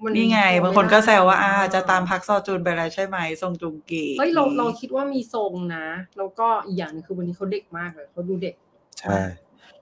[0.03, 5.85] มันนี่ไง บางคนก็แซวว่าอ่าจะตามพักซอจูนไปแล้วใช่ไหมทรงจุงกีเฮ้ยเราเราคิดว่ามีทรงนะ
[6.17, 8.55] แล้วก็อีกอย่างหนึงคือวันนี้เขาเด็กมากเลยเขาดูเด็ก
[8.99, 9.19] ใช่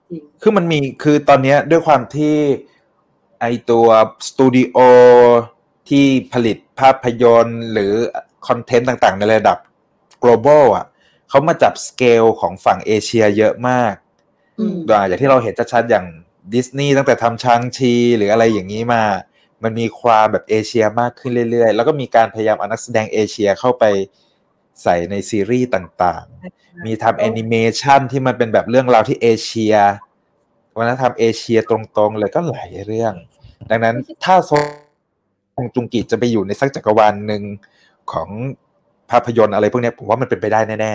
[0.09, 2.35] จริงคือมันมีคือตอนเนี้ยด้วยความที่
[3.41, 3.87] ไอตัว
[4.27, 4.77] สตูดิโอ
[5.89, 7.93] ที่ผลิตภาพยนตร์หรือ
[8.47, 9.57] คอนเทนต์ต่างๆ ในระดับ
[10.23, 10.85] global อะ
[11.29, 13.93] เขามาจับสเกลของฝั่งเอเชียเยอะมาก
[14.59, 16.05] อืมอ่าอย่างที่เราเห็นชัดๆอย่าง
[16.53, 19.03] ดิสนีย์ตั้งแต่ทำ Shang-Chi หรืออะไรอย่างนี้มา
[19.63, 23.83] มันมีความแบบเอเชียมากขึ้นเรื่อยๆ แล้วก็มีการพยายามเอานักแสดงเอเชียเข้าไป
[24.83, 29.75] ใส่ในซีรีส์ต่างๆ มีทำแอนิเมชันที่มันเป็นแบบเรื่องราวที่เอเชีย
[30.77, 33.13] วัฒนธรรมเอเชียตรงๆเลยก็หลายเรื่อง
[33.69, 34.57] ดังนั้นถ้าทร
[35.63, 37.43] งจุงกิจะไปอยู่ในสักจักรวาลหนึ่ง
[38.11, 38.29] ของ
[39.11, 40.93] ภาพยนตร์อะไรพวกเนี้ยผมว่ามันเป็นไปได้แน่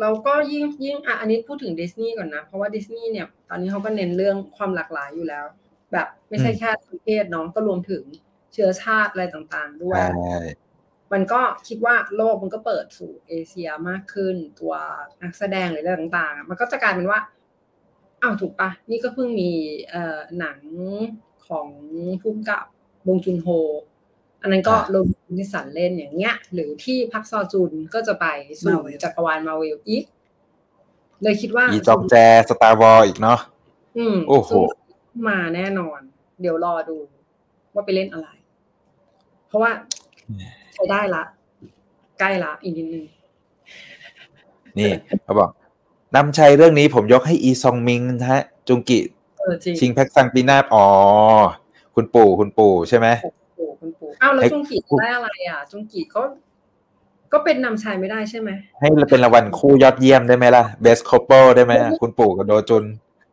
[0.00, 5.44] แล้วก็ยิ่งยิ่งอะอันนี้พูดถึงดิสนีย์ก่อนนะ เพราะว่าดิสนีย์เนี่ย ตอนนี้เขาก็เน้นเรื่องความหลากหลายอยู่แล้ว
[5.92, 8.02] แบบไม่ใช่แค่ประเทศเน้องก็รวมถึง
[8.52, 10.38] เชื้อชาติอะไรต่างๆๆด้วยใช่
[11.12, 14.74] มันก็คิดว่าโลกมันก็เปิดสู่เอเชียมากขึ้น ตัว
[15.22, 17.20] นักแสดงหรืออะไรต่างๆ มันก็จะกลายเป็นว่า
[18.22, 19.50] อ้าวถูกปะนี่ก็เพิ่งมี
[19.90, 20.58] เอ่อหนัง
[21.48, 21.68] ของ
[22.22, 22.64] พุ่มกับ
[23.06, 23.48] บงจุนโฮ
[24.42, 25.06] อันนั้นก็ลง
[25.36, 28.26] นิสันเล่นอย่างเงี้ย หรือที่พักซอจุนก็จะไป
[28.60, 30.04] สู่ Marvel จักรวาลมาเวลอีก
[31.22, 32.14] เลยคิดว่าอีจองแจ
[32.48, 33.38] สตาร์วอลอีกเนาะ
[33.98, 36.00] อืมโอ้โหซึ่งมาแน่นอน
[36.40, 36.96] เดี๋ยวรอดู
[37.74, 38.28] ว่าไปเล่นอะไร
[39.48, 39.70] เพราะว่า
[40.74, 41.22] ใช้ได้ละ
[42.20, 43.04] ใกล้ละอีกนิดนึง
[44.78, 44.90] นี่
[45.24, 45.50] เขาบอก
[46.16, 48.98] นำชัยเรื่องนี้ผมยกให้อีซองมิงนะฮะ จุงกิ
[49.38, 50.86] เออจริงชิงแพ็กซังปีหน้าอ๋อ
[51.94, 53.32] คุณปู่คุณปู่ใช่ไหมปู่
[53.80, 56.22] คุณปู่อ้าวแล้วให้จุงกีได้อะไรอะ จุงกีก็
[57.32, 62.84] ก็เป็นนำชายไม่ได้ใช่ไหม ให้เป็นรางวัลคู่ยอดเยี่ยมได้ไหมล่ะ best couple ได้ไหมอะคุณปู่กับโดจุน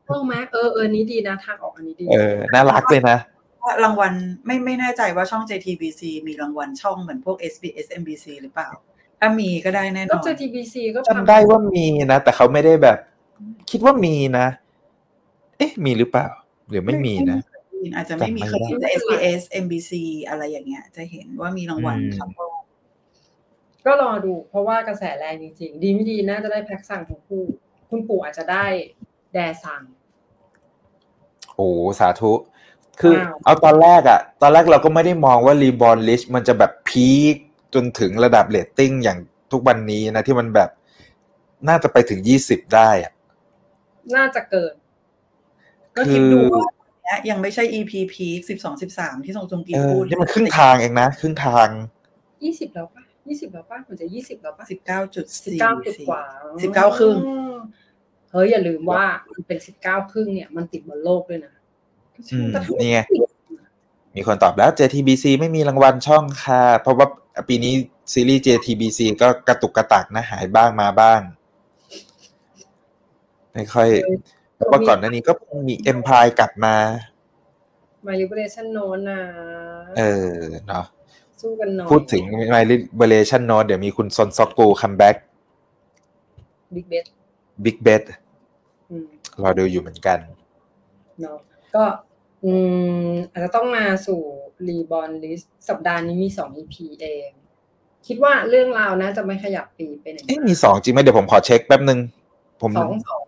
[0.08, 3.18] เออไหมเออเออนี้ดีนะทางออกอันนี้ดี เออ น่ารักเลยนะ
[3.84, 4.14] รางวัล
[4.46, 8.70] ไม่ไม่แน่ใจว่าช่อง JTBC มีรางวัลช่องเหมือนพวก SBS NBC หรือเปล่า
[9.20, 12.98] ถ้ามีก็ได้แน่นก็อนเจอ TBC ก็จำได้ว่ามีนะ แต่เขาไม่ได้แบบ
[13.72, 14.48] คิดว่ามีนะ
[15.58, 16.28] เอ๊ะ มีหรือเปล่า
[16.70, 17.40] หรือไม่มีนะ
[17.96, 19.92] อาจจะไม่มีจำไม่เคยได้เห็นแต่ SBS NBC
[20.28, 22.30] อะไรอย่างเงี้ย จะเห็นว่ามีรางวัลอืมครับ
[23.86, 27.44] ก็รอดูเพราะว่ากระแสแรงจริงๆ ดีไม่ดีน่าจะได้แพ็กสั่งทั้งคู่
[27.90, 28.66] คุณปู่อาจจะได้
[29.34, 29.82] แดสั่ง
[31.56, 31.68] โอ้
[32.00, 32.34] สาธุ
[33.00, 37.36] คือว้าวเอาตอนแรกอะตอนแรกเราก็ไม่ได้มองว่ารีบอ r ลิชมันจะแบบพีค
[37.74, 39.20] จนถึงระดับเรตติ้งอย่าง
[39.52, 40.70] ทุกวันนี้นะ ที่มันแบบ
[41.68, 43.12] น่าจะไปถึงยี่สิบได้อะ
[44.16, 44.74] น่าจะเกิน
[45.96, 51.68] ก็คิดดูว่าเนี้ยยังไม่ใช่ EP peak สิบสองสิบสามที่ทรงจงกีเออพูดนี่มันครึ่งทางเองนะครึ่งทาง
[52.44, 56.24] ยี่สิบแล้วปะยี่สิบแล้วปะมันจะยี่สิบแล้วปะสิบเก้าจุดสิบสี่เก้าจุดกว่า
[56.64, 57.56] สิบเก้าครึ่งอืม
[58.32, 61.54] เฮ้ยอย่าลืมว่ามันเป็นสิบเก้าครึ่งเนี่ยมันติดบนโลกด้วยนะ
[62.32, 63.00] อืมแต่ถ้านี่ไง
[64.16, 67.08] มีคนตอบแล้ว JTBC ไม่มีรางวัลช่องค่ะ เพราะว่า
[67.50, 67.74] ปีนี้
[68.14, 71.20] ซีรีส์ JTBC ก็กระตุกกระตักนะหายบ้างมาบ้าง
[73.54, 73.90] ไม่ค่อย
[74.56, 75.32] เพราะว่าก่อนหน้านี้ก็
[75.68, 76.76] มี Empire กลับมา
[78.06, 79.22] My Liberation Notes นะ
[79.98, 80.36] เออ
[80.68, 80.86] เนาะ
[81.42, 85.16] สู้กันหน่อย พูดถึง My Liberation Note เดี๋ยวมีคุณซอนซอกกูคัมแบ็ก
[86.76, 87.06] บิ๊กเบส
[87.64, 88.04] Big b e t
[89.42, 90.20] รอดูอยู่เหมือนกัน
[91.22, 91.38] เนาะ
[91.76, 91.84] ก็
[92.44, 92.52] อื
[93.08, 94.20] มอาจจะต้องมาสู่
[94.68, 97.30] รีบอ n ลิสสัปดาห์นี้มีสอง EP เอง
[98.08, 102.00] คิดว่าเรื่องราวนะจะไม่ขยับปีไปไหนเอ๊ะมีสองจริงไหมเดี๋ยวผมขอเช็คแป๊บนึง
[102.62, 103.25] ผมสองสอง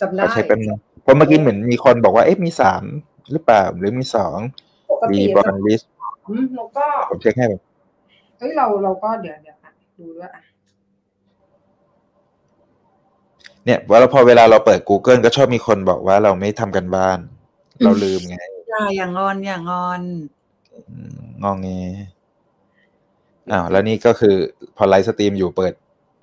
[0.00, 2.82] จำขได้อเช็คแป๊บนึงเพราะเมื่อกี้เหมือนมีคนบอกว่าเอ๊ะมีสาม
[3.32, 4.38] หรือเปล่าหรือมีสอง
[4.90, 5.80] ปกรีติบอจะลลิส
[6.28, 7.60] อืมแล้วก็ผมเช็คให้แบบ
[8.38, 10.42] เฮ้ยเราเราก็เดี๋ยวเดี๋ยวอะดูด้วยอะ
[13.64, 17.18] เนี่ยว่าแล้วพอเวลาเราเปิด Google ก็ชอบมีคนบอกว่าเราไม่ทำกันบ้าน
[17.82, 18.36] เราลืมไง
[18.70, 20.00] อย่าอย่างงอนอย่างงอน
[20.74, 21.68] อืมงองแง
[23.50, 24.36] อ้าวแล้วนี่ก็คือ
[24.76, 25.72] พอ live stream อยู่เปิด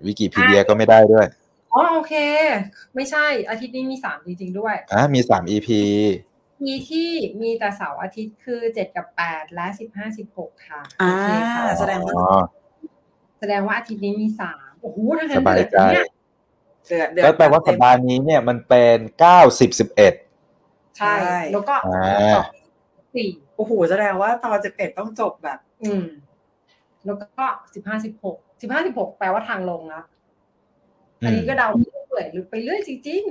[0.05, 1.25] วิกิพีเดียก็ไม่ได้ด้วย
[1.75, 2.13] อ๋อโอเค
[2.95, 5.69] ไม่ใช่อาทิตย์นี้มีสามจริง ๆ ด้วยอะมีสาม EP
[6.65, 7.09] มีที่
[7.41, 12.27] มีแต่เสาร์อาทิตย์คือเจ็ดกับแปดและสิบห้าสิบหกค่ะอ่าโอเคค่ะแสดงว่าอ๋อ
[13.39, 16.07] แสดงว่าอาทิตย์นี้มีสามโอ้โหถ้างั้สนบายใจเดือนเนี่ย
[16.87, 20.13] เดือดเดือดก็แปลว่าสัปดาห์นี้เนี่ยมันเป็นเก้าสิบสิบเอ็ด
[20.97, 22.47] ใช่ใช่แล้วก็อ่าสอง
[23.15, 26.03] สี่โอ้โหแสดงว่าตอนสิบเอ็ดต้องจบแบบ อืม
[27.05, 30.03] แล้วก็สิบห้าสิบหกสิบห้าสิบหกแปลว่าทางลงแล้ว
[31.25, 33.23] อันนี้ก็เดาไปเรื่อยหรือไปเรื่อยจริง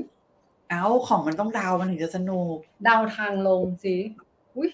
[0.71, 3.97] เอ้าของมันต้องดาวมันถึงจะสนุกๆเดาทางลงสิ
[4.57, 4.71] อุ้ย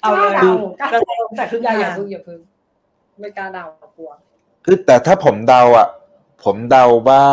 [0.00, 2.40] เอาเลยกล้าเดากล้าเราเดาตั้งแต่ครึ่งอย่าอย่าทางเพึ่งอย่าเพึ่ง
[3.20, 3.64] ไม่กล้าเดา
[3.96, 4.10] กลัว
[4.64, 5.88] คือแต่ถ้าผมเดาอะ
[6.44, 7.24] ผมเดาว่า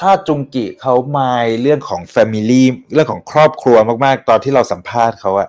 [0.00, 5.48] ถ้าจุงกิเขามายเรื่องของ Family เรื่องของครอบครัวมากๆ ตอนที่เราสัมภาษณ์เขาอะ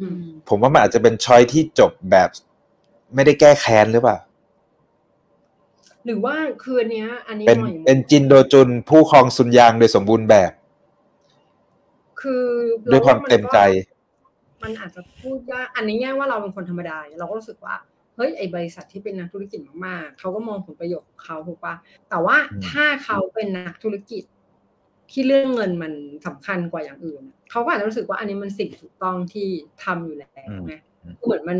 [0.00, 2.28] อืมผมว่ามันอาจจะเป็นช้อยที่จบแบบ
[3.14, 4.16] ไม่ได้แก้แค้นหรือเปล่า
[6.06, 6.34] หรือว่า
[6.64, 10.52] คืนเนี้ยอันนี้เป็นหน่อยเป็นจินโดจุนผู้ครองสุนยางโดยสมบูรณ์แบบ
[12.20, 12.44] คือ
[12.92, 13.58] ด้วยความเต็มใจ
[14.62, 17.74] มันอาจจะพูดว่าอันนี้แง่ว่าเราเป็นคนธรรมดาเราก็รู้สึกว่า
[18.16, 21.74] เฮ้ยไอบริษัทที่เป็นนักธุรกิจมากๆเขาก็มองผลประโยชน์ของเขาถูกปะ
[22.10, 24.22] แต่ว่าอืมถ้าเขาเป็นนักธุรกิจ
[25.10, 25.92] ที่เรื่องเงินมัน
[26.26, 29.48] สำคัญกว่าอย่างอื่นเขาก็อาจจะรู้สึกว่าอันนี้มันสิ่งถูกต้องที่
[29.84, 30.74] ทำอยู่แล้วไง
[31.24, 31.58] เหมือนมัน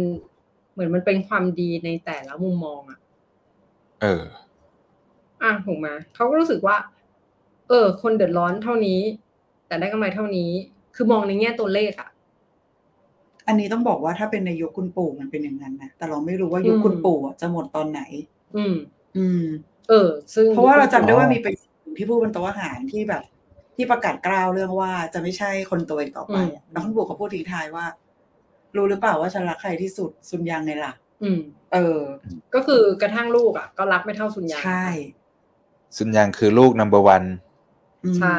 [0.72, 2.99] เหมือนมันเป็นความดีในแต่ละมุมมองอะ
[4.03, 4.22] เออ
[5.42, 6.76] อะถูกไหมเขาก็รู้สึกว่า
[7.68, 9.01] เออ คนเดือดร้อนเท่านี้
[9.66, 10.51] แต่ได้กำไรเท่านี้
[10.94, 12.11] คือมองในแง่ตัวเลขอะ
[13.46, 18.03] อันนี้ต้องบอกว่าถ้าเป็นในยุคคุณปู่มันเป็นอย่างนั้นนะแต่เราไม่รู้ว่ายุคคุณปู่อะจะหมดตอนไหน
[18.57, 18.74] อืม
[19.16, 19.44] อืม
[19.88, 21.46] เออ ซึ่งเพราะว่าเราจำได้ว่าอ๋อมีไป
[21.96, 23.22] ที่พูดบนโต๊ะอาหารที่แบบ
[23.76, 27.84] ที่ประกาศกล้าวเรื่องว่าจะไม่ใช่คนตัวเองต่อไปอะแล้วคุณปู่ก็พูดทิ้งท้ายว่า
[28.76, 30.92] รู้หรือเปล่าว่าฉันรักใครที่สุดซุนยังไงล่ะ
[31.22, 31.38] อืม
[31.72, 31.98] เออ
[32.54, 34.86] ก็คือกระทั่งลูกอะ ก็รักไม่เท่าสุญญาใช่
[35.96, 37.26] สุนยังคือลูก number one
[38.04, 38.38] อืมใช่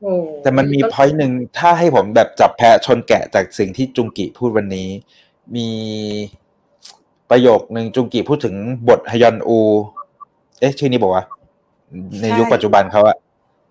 [0.00, 4.88] โอ้แต่มันมีพอยต์หนึ่งถ้าให้ผมแบบจับแพะชนแกะจากสิ่งที่จุงกิพูดวันนี้
[5.56, 5.68] มี
[7.30, 8.54] ประโยคหนึ่งจุงกิพูดถึง
[8.88, 9.58] บทฮยอนอู
[10.60, 11.24] เอ๊ะชื่อนี้บอกว่า
[12.20, 13.16] ในยุคปัจจุบันเขาอะ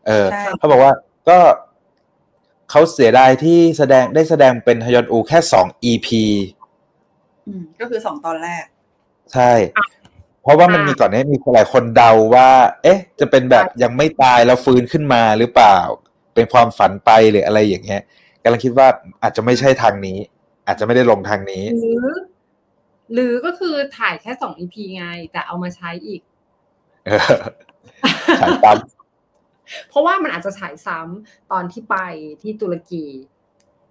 [0.08, 0.93] เออใช่เขาบอกว่า
[1.30, 1.39] ก็
[2.70, 6.08] เขาเสียดายที่แสดงได้แสดงเป็นฮยอนอูแค่สอง EP
[7.48, 8.66] อืมก็คือสองตอนแรก
[9.34, 9.52] ใช่
[10.44, 12.50] เพราะว่ามันมีก่อนหนานี้มีหลายคนเดาว่า
[12.84, 15.78] เอ๊ะ จะเป็นแบบยังไม่ตายแล้วฟื้นขึ้นมาหรือเปล่า
[16.34, 18.02] เป็นความฝันไปหรืออะไรอย่างเงี้ย
[18.44, 18.88] กำลังคิดว่า
[19.22, 20.18] อาจจะไม่ใช่ทางนี้
[20.68, 22.08] อาจจะไม่ได้ลงทางนี้หรือ
[23.14, 26.22] หรือก็คือถ่ายแค่สองอีพีไง แต่เอามาใช้อีก
[27.06, 27.20] เออ
[28.41, 28.78] ฉายปั๊ม
[29.89, 31.98] เพราะว่ามันอาจจะฉายซ้ำตอนที่ไป
[32.41, 33.06] ที่ตุรกี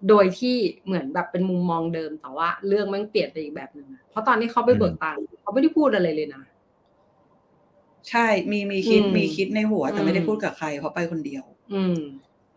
[0.08, 6.42] โดยที่เหมือนแบบเป็นมุมมองเดิมแต่ว่าเรื่องมันเปลี่ยนไปอีกแบบหนึ่งอะเพราะตอนที่เขาไปเบิกตังค์เขาไม่ได้พูดอะไรเลยนะ
[8.10, 11.44] ใช่มีมีคิดอืมมีคิดในหัว แต่อืมไม่ได้พูดกับใครเพราะไปคนเดียว
[11.74, 11.98] อืม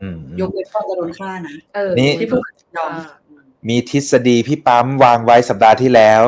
[0.01, 3.15] อืมยกเว้นว่าจะโดนฆ่านะเออนี่ที่พูดกับยอมอ่า
[3.69, 6.21] มีทฤษฎีพี่ปั๊มวางไว้สัปดาห์ที่แล้ว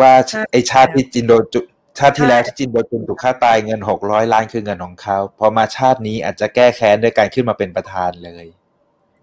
[0.00, 1.60] ว่าใช่ไอชาติที่จินโดจุ
[1.98, 8.46] ชาติที่แล้วใช่ที่จินโดจุนถูกฆ่าตายเงินหกร้อยล้านคือเงินของเขาพอมาชาตินี้อาจจะแก้แค้นด้วยการขึ้นมาเป็นประธานเลย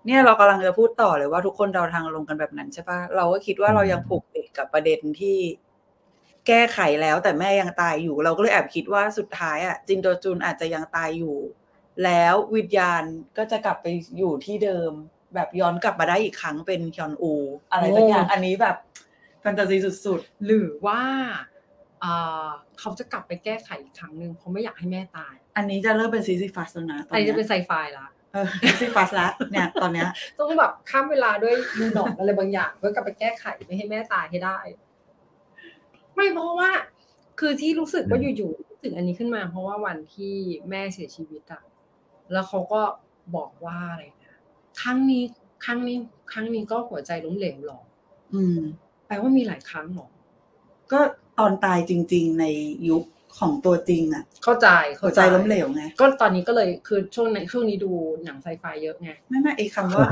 [0.06, 5.38] เนี่ยเรากำลังจะพูดต่อเลยว่าทุกคนเดาทางลงกันแบบนั้นใช่ปะเราก็คิดว่าอืมเรายังผูกติดกับประเด็นที่
[6.48, 11.36] แก้ไขแล้วแต่แม่ยังตายอยู่ เราก็เลยแอบคิดว่าสุดท้ายอะจินโดจุนอาจจะยังตายอยู่
[12.04, 13.04] แล้ววิญญาณ
[13.38, 13.88] ก็จะกลับไป
[14.18, 14.92] อยู่ที่เดิม
[15.36, 17.34] แบบย้อนกลับมาได้อีกครั้งเป็นฮยอนอู
[17.72, 18.78] อะไรสักอย่างอันนี้แบบ
[19.42, 21.02] แฟนตาซีสุดหรือว่า
[22.04, 22.48] อ่า
[22.80, 30.10] เขาจะกลับไปแก้ไขอีกครั้งหนึ่งเพราะไม่อยากให้แม่ตายๆอันนี้จะเริ่มเป็น Sisyphus แล้วนะตออันนนี้เนี้จะเป็นไซไฟละ เออ Sisyphus แล้วเนี่ยตอนเนี้ย
[30.40, 34.58] ต้องแบบข้ามเวลาด้วยรูหนอนอะไรบางอย่าง เพื่อกลับไปแก้ไขไม่ให้แม่ตายให้ได้
[36.16, 36.72] ไม่เพราะว่า
[37.40, 40.36] คือที่รู้สึกว่าอืมอยู่ๆรู้สึกอันนี้ขึ้นมา เพราะว่าวันที่
[40.70, 41.64] แม่เสียชีวิตอะ
[42.32, 42.82] แล้วเขาก็
[43.36, 44.38] บอกว่าอะไรนะ
[44.82, 45.24] ครั้งนี้
[45.66, 45.98] ครั้งนี้
[46.32, 47.82] ครั้งนี้ก็หัวใจล้มเหลวหรอ
[48.34, 48.60] อืม
[49.08, 50.08] แปลว่ามีหลายครั้งหรอ
[50.92, 51.00] ก็
[51.40, 52.46] ตอนตายจริง ๆ ใน
[52.90, 53.04] ยุค
[53.40, 57.92] ของตัวจริงอะ เข้าใจเข้าหัวใจล้มเหลวไง ก็ตอนนี้ก็เลยคือช่วงในช่วงนี้ดู
[58.24, 60.06] หนังไซไฟเยอะไง ไม่ไม่ไอ้คำว่า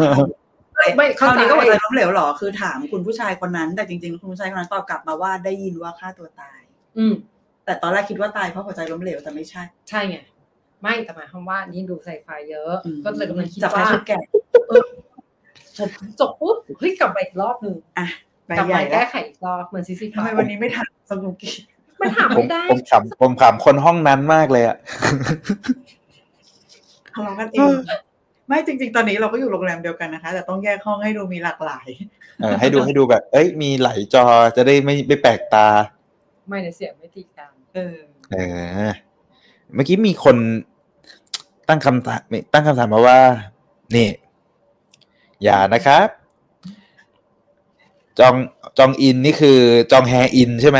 [0.98, 6.60] ไม่คราวเข้าใจนี้ก็หัวใจล้มเหลวเหรอคือถามคุณผู้ชายคนนั้น แต่จริงๆ คุณผู้ชายคนนั้นตอบกลับมาว่าได้ยินว่าฆ่าตัวตาย
[6.98, 7.14] อืม
[7.66, 10.18] แต่ตอนแรกคิดว่าตายเพราะหัวใจล้มเหลวแต่ไม่ใช่ ใช่ไง
[10.82, 14.18] ไม่แต่หมายความว่านี่ดูไซไฟเยอะอืมก็เลยกำลังคิดจับแพ้ว่าชุดแก่
[15.78, 18.08] จบจบปุ๊บเฮ้ยกลับไปอีกรอบหนึ่งอะ
[18.48, 21.56] ไปกลับใหไปญ่แล้แก้วไขอีกรอบเหมือนซีซีทำไมวันนี้ไม่ถามสนุกี้
[22.02, 24.78] มันถามผมไม่ได้ ผมขำผมขำคนห้องนั้นมากเลยอะ
[27.14, 27.74] ทะเลาะกันเอง
[28.48, 31.88] ไม่จริง ๆ ตอนนี้เราก็อยู่โรงแรมเดียวกันนะคะ แต่ต้องแยกห้องให้ดูมีหลากหลาย
[32.40, 34.26] เออให้ดูให้ดูแบบ เอ้ยมีไหลจอ
[34.56, 35.68] จะได้ไม่ไม่แปลกตา
[36.48, 37.96] ไม่ในเสียงไม่ตีกันเออ
[38.32, 38.38] เอ
[38.88, 38.92] อ
[39.76, 40.38] เมื่อกี้มีคน
[41.68, 42.22] ตั้งคำถาม
[42.54, 43.20] ตั้งคำถามมาว่า
[43.96, 44.10] นี่
[45.44, 46.08] อย่านะครับ
[48.20, 48.36] จอง
[48.78, 49.60] จองอินนี่คือ
[49.92, 50.80] จองแฮอินใช่ไหม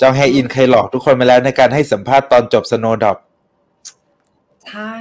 [0.00, 3.16] จองแฮอินเคยหลอกทุกคนมาแล้วในการให้สัมภาษณ์ตอนจบ Snowdrop
[4.68, 4.94] ใช่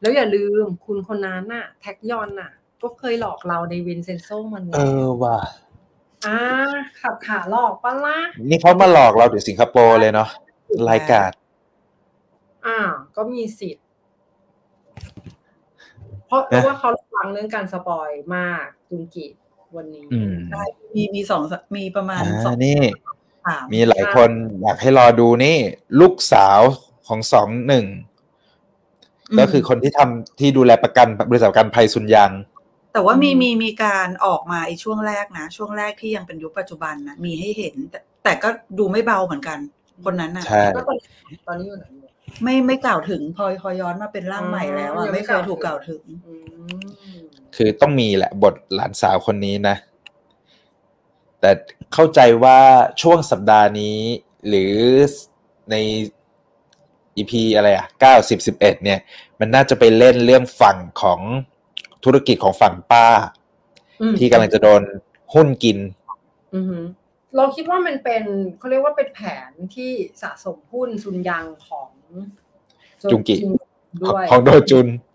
[0.00, 2.50] แล้วอย่าลืมคุณคนนั้นน่ะ แท็กยอนน่ะ
[2.82, 5.38] ก็เคยหลอกเราใน Vincenzoมันไงเออว่ะ
[6.26, 6.38] อ่า
[7.00, 10.28] ขับขาหลอกปะล่ะนี่เขามาหลอกเราถึงสิงคโปร์เลยเนาะ
[10.90, 11.30] รายการ
[12.66, 12.78] อ่า
[13.16, 13.84] ก็มีสิทธิ์
[16.26, 19.26] เพราะเพราะว่าเขาฟังเรื่องการสปอยมากจุงกิ
[19.76, 20.62] วันนี้อืมได้
[20.94, 23.05] มีมีสองสมีประมาณอ่าสองนี่สา
[23.60, 24.30] มมีหลายคน
[24.62, 25.56] อยากให้รอดูนี่
[26.00, 26.60] ลูกสาว
[27.08, 27.86] ของสองหนึ่ง
[29.38, 32.30] ก็คือคนที่ทำที่ดูแลประกันบริษัทประกันภัยสุนยัง
[32.92, 39.58] แต่ว่ามีอืมมีมีการออกมาไอ้ช่วงแรกนะ ช่วงแรกที่ยังเป็นยุคปัจจุบันนะมีให้เห็น แต่แต่ก็ดูไม่เบาเหมือนกัน
[40.04, 40.98] คนนั้นน่ะใช่ก็ตอน
[41.46, 42.08] ตอนนี้อยู่ไหนอยู่
[42.42, 46.32] ไม่ไม่กล่าวถึงพอพอย้อนมาเป็นร่างใหม่แล้วอ๋อะอยังไม่ไม่เคยถูกกล่าวถึงอื
[46.76, 47.20] ม
[47.56, 49.76] คือต้องมีแหละบทหลานสาวคนนี้นะ
[51.46, 51.56] แต่
[51.94, 52.58] เข้าใจว่า
[53.02, 53.98] ช่วงสัปดาห์นี้
[54.48, 54.74] หรือ
[55.70, 55.76] ใน
[57.16, 59.00] อีพีอะไรอะเก้าสิบสิบเอ็ดเนี่ย
[59.40, 61.20] มันน่าจะไปเล่นเรื่องฝั่งของ
[62.04, 63.06] ธุรกิจของฝั่งป้า
[64.00, 64.82] อืมที่กำลังจะโดน
[65.34, 65.78] หุ้นกิน
[66.54, 66.84] อือหือ
[67.36, 68.22] เราคิดว่ามันเป็น
[68.58, 69.90] เขาเรียกว่าเป็นแผนที่
[70.22, 71.90] สะสมหุ้นซุนยังของ
[73.10, 73.36] จุงกิ
[74.02, 75.05] ด้วยของโดจุนเ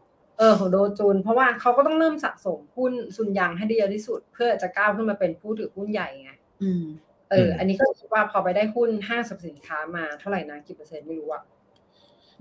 [0.41, 6.31] ออของโดจุนเพราะว่าเขาก็ต้องเริ่มสะสมหุ้นซุนยังให้ได้เยอะที่สุด เพื่อจะก้าวขึ้นมาเป็นผู้ถือหุ้นใหญ่ไง
[6.63, 6.83] อืม
[7.31, 11.43] เออมอันนี้ก็คิดว่าพอไปได้หุ้นห้างสรรพสินค้ามาเท่าไหร่นะกี่เปอร์เซ็นต์ไม่รู้อะ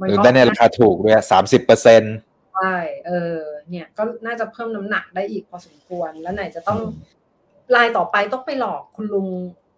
[0.00, 2.02] มันหรือก็ได้ในราคาถูกด้วยสามสิบเปอร์เซ็น
[2.54, 2.74] ใช่
[3.06, 3.38] เออ
[3.70, 6.80] เนี่ยก็น่าจะเพิ่มน้ำหนักได้อีกพอสมควรแล้วไหนจะต้อง
[7.76, 9.28] รายต่อไปต้องไปหลอกคุณลุง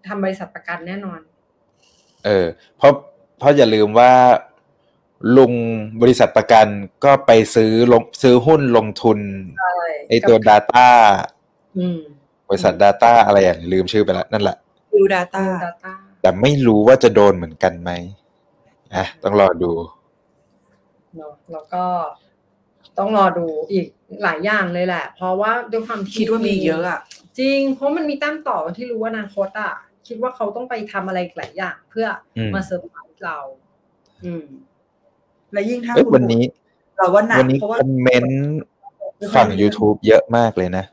[0.06, 1.20] ทำบริษัทประกันแน่นอน
[2.24, 2.46] เออ
[2.76, 2.92] เพราะ
[3.38, 4.12] เพราะอย่าลืมว่า
[5.36, 5.52] ลุง
[6.02, 6.66] บริษัทประกัน
[7.04, 9.18] ก็ไปซื้อลงซื้อหุ้นลงทุน
[9.58, 9.72] ใช่
[10.08, 10.86] ไอตัว Data
[11.78, 11.98] อืม
[12.48, 14.56] บริษัท Data อะไรอย่างลืมชื่อไปแล้วนั่นแหละ
[14.92, 15.92] ดูตา Data ดาต้า
[16.22, 17.90] แต่ไม่รู้ว่าจะโดนเหมือนกันไหม
[18.94, 19.72] อะต้องรอดู
[21.16, 21.84] เนาะแล้วก็
[22.98, 23.86] ต้องรอดูอีก
[24.22, 27.00] หลายอย่างเลยแหละ เพราะว่าด้วยความที่คิดว่ามีเยอะอะ
[27.38, 29.72] จริง เพราะมันมีแต้มต่อที่รู้ว่าอนาคตอะ
[30.06, 32.06] คิดว่าเขาต้องไปทำอะไรอีกหลายอย่างเพื่อ
[32.36, 33.38] อมมาเซอร์ไพรส์เรา
[34.24, 34.44] อืม
[35.52, 36.44] และยิ่งถ้าเอ้ยคุณวันนี้
[36.96, 38.42] เราว่าหนักวันนี้เพราะว่าคอมเมนต์
[39.36, 40.84] ฝั่ง YouTube เยอะมากเลยนะ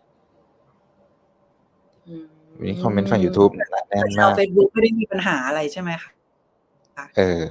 [2.07, 2.25] อืม
[2.57, 6.11] วันนี้คอมเมนต์ฝั่ง YouTube หนาแน่นชาวมากเฟซบุ๊กไม่ได้มีปัญหาอะไรใช่ไหมคะ
[7.17, 7.43] เออ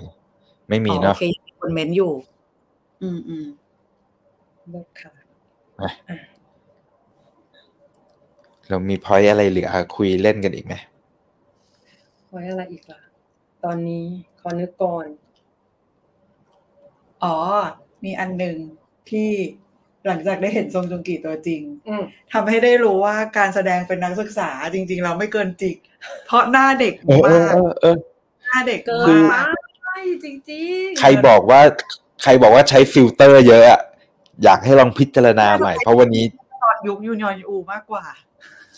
[0.68, 2.12] ไม่มีอ๋อเนาะโอเคมีคนเมนต์อยู่
[3.02, 3.46] อืมอืม
[4.70, 5.12] เลิศค่ะ
[8.68, 10.74] เรามีพอยอะไรเหลือคุยเล่นกันอีกไหม
[12.30, 13.00] ไว้อะไรอีกล่ะ
[13.64, 14.04] ตอนนี้
[14.40, 15.06] ขอนึกก่อน
[17.24, 17.36] อ๋อ
[18.04, 18.56] มีอันหนึ่ง
[19.10, 19.30] ที่
[20.06, 22.02] หลังจากได้เห็นซงจุงกีตัวจริงอืม
[22.32, 25.76] ทำให้ได้รู้ว่าการแสดงเป็นนักศึกษาจริง ๆ เราไม่เกินจริง
[26.26, 27.96] เพราะหน้าเด็กเออเอมาอกเออเออ
[28.46, 29.34] หน้าเด็กเกิคืนอ
[29.84, 29.88] ไป
[30.24, 31.60] จริง ๆ ใครบอกว่า
[32.22, 33.80] ใครบอกว่าใช้ฟิลเตอร์เยอะอะ
[34.44, 36.24] อยากให้ลองพิจารณาใหม่ เพราะวันนี้
[36.62, 38.04] ตอนยุคยุนฮยอนอูมากกว่า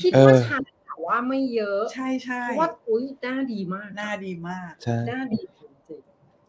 [0.01, 5.60] คิดเอว่าอชัดแต่ว่าไม่เยอะ ใช่ใช่เพราะว่าอุ้ยหน้าดีมาก หน้าดีมากใช่หน้าดีจริง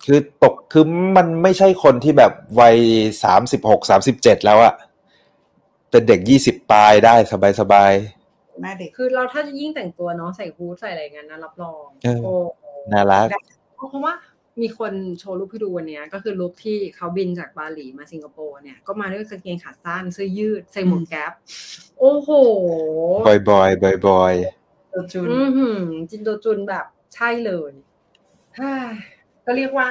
[0.06, 0.86] คือตกคือ
[1.18, 2.78] มันไม่ใช่คนที่แบบวัย
[3.24, 4.74] สามสิบหกสามสิบเจ็ดแล้วอะ
[5.90, 7.92] เป็นเด็กยี่สิบปลายได้สบายสบาย
[8.62, 13.28] หน้าเด็กๆคือเราถ้าจะยิ่งแต่งตัวเนาะใส่ฮูดใส่อะไรอย่างนั้นนะรับรองเออโอ้ๆน่ารัก
[13.76, 14.14] เพราะว่า
[14.62, 21.32] มีคนโชว์รูปให้ดูวันเนี้ยก็คือรูปที่เขาบินจากบาหลีมาสิงคโปร์เนี่ยก็มาด้วยกางเกงขาสั้นเสื้อยืดใส่หมวกแก๊ป
[22.00, 22.30] โอ้โห
[23.28, 24.34] บอยบอยบอยบอย
[24.94, 26.86] ตัวจุนอือหือจินโดจุนแบบ
[27.16, 27.72] ใช่เลย
[28.60, 28.74] ฮ่า
[29.46, 29.90] ก็เรียกว่า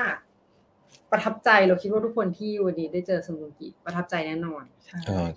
[1.11, 5.29] ประทับใจเราคิดว่าทุกคนที่วันนี้ได้เจอสมุนกิประทับใจแน่นอนใช่เออ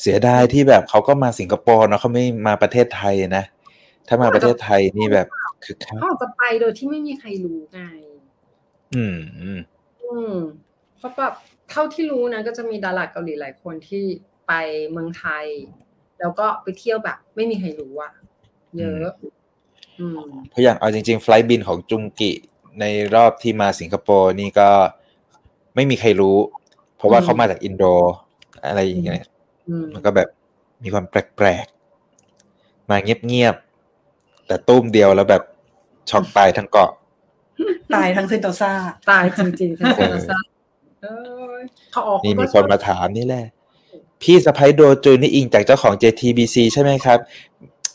[0.00, 3.44] เสียดายที่แบบเขาก็มาสิงคโปร์เนาะเขาไม่มาประเทศไทยนะ
[4.08, 5.26] ถ้ามาประเทศไทยนี่แบบ
[5.64, 7.80] คือคักเขาอาจจะไปโดยที่ไม่มีใครรู้ไง
[8.94, 9.60] อืมอืม
[10.04, 10.36] อืม
[10.96, 11.34] เพราะแบบ
[11.70, 14.04] เท่าที่รู้นะก็จะมีดาราเกาหลีหลายคนที่
[14.48, 14.52] ไป
[14.90, 15.46] เมืองไทย
[16.20, 18.12] แล้วก็ไปเที่ยวแบบ ไม่มีใครรู้อะ
[18.78, 19.10] เยอะ
[20.00, 20.20] อืม
[20.50, 22.32] เพราะอย่างเอาจริง ๆ ไฟลท์บินของจุงกิ
[22.80, 24.70] ในรอบที่มาสิงคโปร์นี่ก็
[25.74, 26.36] ไม่มีใครรู้
[26.96, 27.84] เพราะว่าอืมเขามาจากอินโด
[28.66, 29.22] อะไรอย่างเงี้ย
[29.68, 30.28] อืมมันก็แบบ
[30.82, 32.96] มีความแปลกๆ มา
[33.26, 35.42] เงียบๆ แต่ตุ้มเดียวแล้วแบบ
[36.10, 36.90] ช็อกตายทั้งเกาะ
[37.94, 38.72] ตายทั้งเซนโตซา
[39.10, 40.38] ตายจริงๆทั้งเซนซ่า
[41.00, 41.14] เอ้
[41.60, 43.46] ยเขาออกนี่มีก็คนมาถามนี่แหละ
[44.22, 47.18] พี่สะพ้ยโดจูนนี่อิงจากเจ้าของ JTBC ใช่ไหมครับ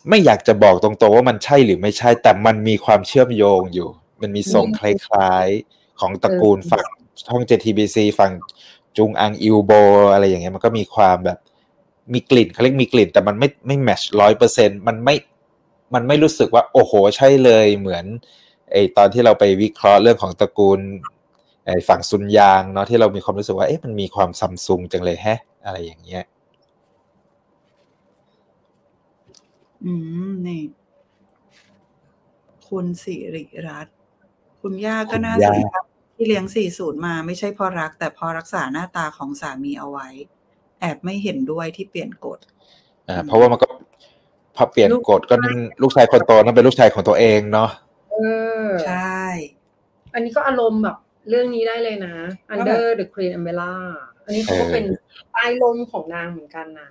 [0.09, 3.89] ไม่อยากจะบอกตรงๆว่ามันใช่หรือไม่ใช่ แต่มันมีความเชื่อมโยงอยู่
[4.21, 6.85] มันมีทรงคล้ายๆของตระกูลฝั่ง
[7.27, 8.31] ช่อง JTBC ฝั่ง
[8.97, 9.71] จุงอังอิวโบ
[10.13, 11.39] อะไรอย่างเงี้ยมันก็มีความแบบ
[12.13, 15.15] มีกลิ่นเขาเรียกมีกลิ่น แต่มันไม่ไม่แมชร้อยเปอร์เซ็นมันไม่
[15.93, 18.05] มันไม่รู้สึกว่า โอ้โห ใช่เลยเหมือน
[18.71, 20.79] ไอตอนที่เราไปวิเคราะห์เรื่องของตระกูล
[21.65, 26.23] ไอฝั่งซุนยางเนาะที่เรามีความรู้สึกว่าเอ๊ะมันมีความซัมซุงจังเลยแฮะ อะไรอย่างเงี้ย
[29.83, 29.91] อื
[30.27, 30.61] มนี่
[32.67, 33.97] คุณสิริรัตน์
[34.67, 35.75] คุณย่าก็น่าคุณสย่านใจ
[36.15, 40.07] ที่เลี้ยงสี่ศูนย์มาไม่ใช่เพราะรัก แต่เพราะรักษาหน้าตาของสามีเอาไว้
[40.79, 42.39] แอบไม่เห็นด้วยที่เปลี่ยนกฎ
[43.07, 43.67] อ่าเพราะว่ามันก็
[44.55, 47.69] พอเปลี่ยนลูกกฎก็นั่นลูกชายคนโตนั่นเป็นลูกชายของตัวเองเนาะ
[48.11, 48.15] เอ
[48.65, 49.19] อใช่
[50.13, 50.97] อันนี้ก็อารมณ์แบบ
[51.29, 52.15] เรื่องนี้ได้เลยนะ
[52.53, 53.73] Under the Green Umbrella
[54.25, 54.85] อันนี้เขาก็เป็น
[55.31, 56.89] ใต้ลมของนางเหมือนกันนะ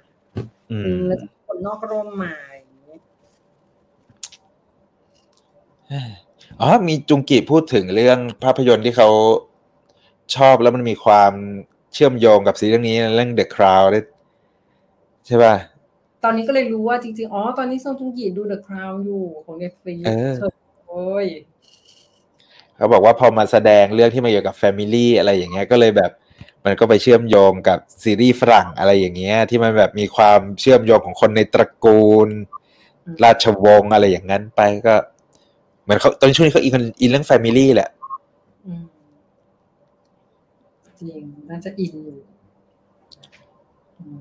[0.71, 2.97] อือืมมแล้วคนนอกร่มมาอย่างนี้
[6.61, 9.09] อ๋อมีจุงกิพูดถึงเรื่องภาพยนตร์ที่เขา
[10.37, 11.33] ชอบแล้วมันมีความ
[11.93, 14.01] เชื่อมโยงกับซีรีส์เรื่องนี้เรื่อง The Crown ได้
[15.27, 15.55] ใช่ป่ะ
[16.25, 20.35] ตอนนี้ก็เลยรู้ว่าจริงๆ อ๋อ ตอนนี้ซงจุงกีดู The Crown อยู่ของ Netflix เออ
[20.87, 21.27] โอ้ย
[22.77, 26.11] เขาบอกว่าพอมาแสดงเรื่องที่มาเกี่ยวกับ Family อะไรอย่างเงี้ยก็เลยแบบ
[26.65, 32.29] มันก็ไปเชื่อมโยงกับซีรีส์ฝรั่งอะไรอย่างเงี้ย ที่มันแบบมีความเชื่อมโยงของคนในตระกูล
[33.07, 34.95] อืมราชวงศ์อะไรอย่างนั้นไปก็
[35.85, 37.91] เหมือนเขาตอนช่วงนี้เขาอินอินเรื่อง family แหละ
[38.67, 38.85] อืม
[41.01, 42.19] จริงน่าจะอินอยู่
[43.99, 44.17] อืม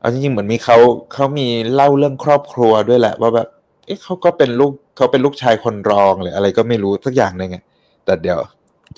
[0.00, 0.76] เอาจริงๆเหมือนมีเขา
[1.12, 3.48] เขามีเล่าเรื่องครอบครัวด้วยแหละ ว่าแบบ
[3.86, 7.62] เอ๊ะเขาก็เป็นลูกเขาเป็นลูกชายคนรองหรืออะไรก็ไม่รู้สักอย่างหนึ่งอะ
[8.04, 8.38] แต่เดี๋ยว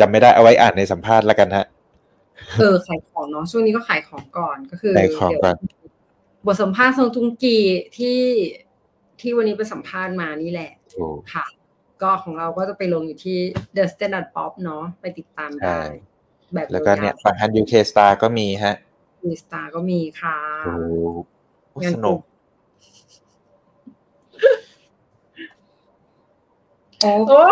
[0.00, 1.66] จำไม่ได้เอาไว้อ่านในสัมภาษณ์แล้วกันฮะ
[2.60, 5.78] เออขายของเนาะช่วงนี้ก็ขายของก่อนก็คือขายของก่อนเดี๋ยว
[6.46, 7.58] บทสัมภาษณ์ทรงจุงกี
[7.96, 8.18] ที่
[9.20, 11.44] ที่วันนี้ไปสัมภาษณ์มานี่แหละถูกค่ะ
[12.02, 13.38] ก็ของเราก็จะไปลงอยู่ที่
[13.76, 15.82] The Standard Pop เนาะไปติดตามได้ใช่
[16.54, 18.74] แบบแล้วก็เนี่ยฝั่งฮันยูเคสตาก็มีฮะ
[19.24, 20.82] มีสตาร์ก็มีค่ะโอ้โห
[21.82, 22.18] งานสนุก
[27.00, 27.42] โอ้โอ้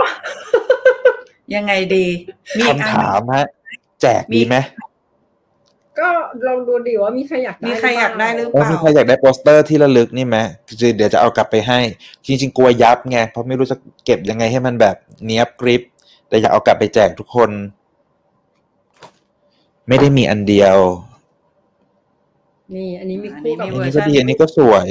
[1.54, 2.06] ยังไงดี
[2.58, 3.46] มีอันคำถามฮะ
[4.00, 4.56] แจกดีไหม
[6.00, 6.08] ก็
[6.46, 10.36] ลองดูดิว่ามีใครอยากได้มีใครอยากได้หรือเออมีใครอยากได้โปสเตอร์ที่ระลึกนี่ไหม
[10.66, 11.80] คือเดี๋ยวจะเอากลับไปให้
[12.26, 15.82] จริงๆกลัวยับไงเพราะไม่รู้จะเก็บยังไงให้มันแบบเนี้ยบกริป
[16.28, 17.50] แต่อยากเอากลับไปแจกทุกคน
[19.88, 20.76] ไม่ได้มีอันเดียว
[22.74, 24.88] นี่ อันนี้มีอันคู่นี้กับมีอันเวอนี้ร์ชัก็ดีอันนี้ก็สวย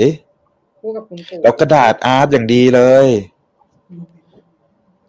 [0.82, 3.08] คู่กับคุณปู่แล้วกระดาษอาร์ตอย่างดีเลย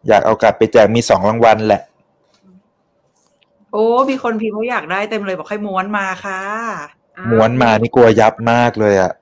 [0.08, 1.82] อยากเอากลับไปแจกมีสองรางวัลแหละ
[3.72, 6.40] โอ้ มีคนพิมพ์เขาอยากได้เต็มเลยบอกให้ม้วนมาค่ะ
[7.16, 9.12] อะม้วนมานี่กลัวยับมากเลยอะ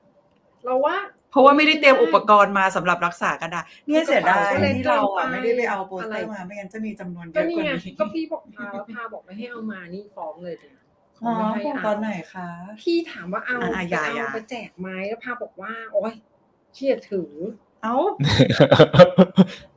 [0.64, 0.97] เราว่า
[1.30, 10.74] เพราะว่าไม่ได้เตรียมอุปกรณ์มาสำหรับรักษากระดาษเนี่ยเสียดายก็เลยที่เราอะเกินไปไม่ได้ไปเอาโปสเตออะไรร์มาไม่งั้นจะมีจำนวนเยก็อะนี่กว่าไงนี้ก็พี่บอกพาแล้วพาบอกไม่ให้เอามานี่ฟ้องเลยเนี่ย
[11.24, 12.49] อ๋อไม่ให้พูดเอาตอนไหนคะ
[12.82, 16.12] พี่ถามว่าเอาอะจะอย่าเอาอย่าไปแจกไหมแล้วพาบอกว่า โอ๊ย
[16.74, 17.32] เครียดถือ
[17.82, 17.95] เอ้า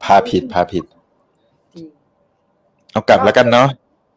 [0.03, 0.83] พาผิดพาผิด
[1.73, 1.87] จริง
[2.91, 3.67] เอากลับแล้วกันเนาะ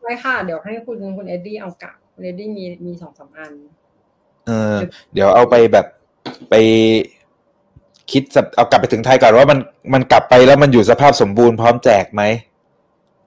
[0.03, 3.53] ไว้ค่ะ เดี๋ยวให้คุณคุณเอ็ดดี้เอากลับคุณเอ็ดดี้มีมีสองสามอัน
[4.47, 4.77] เออ
[5.13, 5.87] เดี๋ยวเอาไปแบบ
[6.51, 6.55] ไป
[8.13, 9.59] คิดสับเอากลับไปถึงไทยก่อนว่ามัน
[9.95, 12.23] มันกลับไปแล้วมันอยู่สภาพสมบูรณ์พร้อมแจกไหม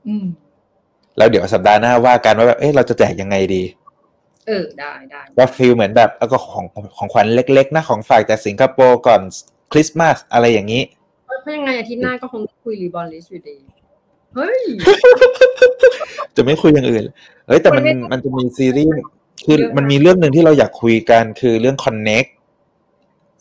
[0.07, 0.25] อืม
[1.17, 3.63] แล้วเดี๋ยวสัปดาห์หน้าว่ากันว่าแบบเอ๊ะเราจะแจกยังไงดี
[4.47, 6.65] เออได้ได้ว่า feel เหมือนแบบเอาก็ของ
[6.97, 9.21] ของขวัญเล็กๆนะของฝากจากสิงคโปร์ก่อน
[9.71, 10.83] คริสต์มาสอะไรอย่างนี้
[11.25, 13.57] เพราะยังไงอาทิตย์หน้าก็คงคุย Reborn Rich อยู่ดี
[14.35, 14.61] เฮ้ย
[16.35, 17.03] จะไม่คุยอย่างอื่น
[17.47, 18.91] เฮ้ย แต่มันมันไม่มันจะมีซีรีส์
[19.45, 22.29] คือเรื่องมันมีเรื่องหนึ่งที่เราอยากคุยกันคือเรื่อง Connect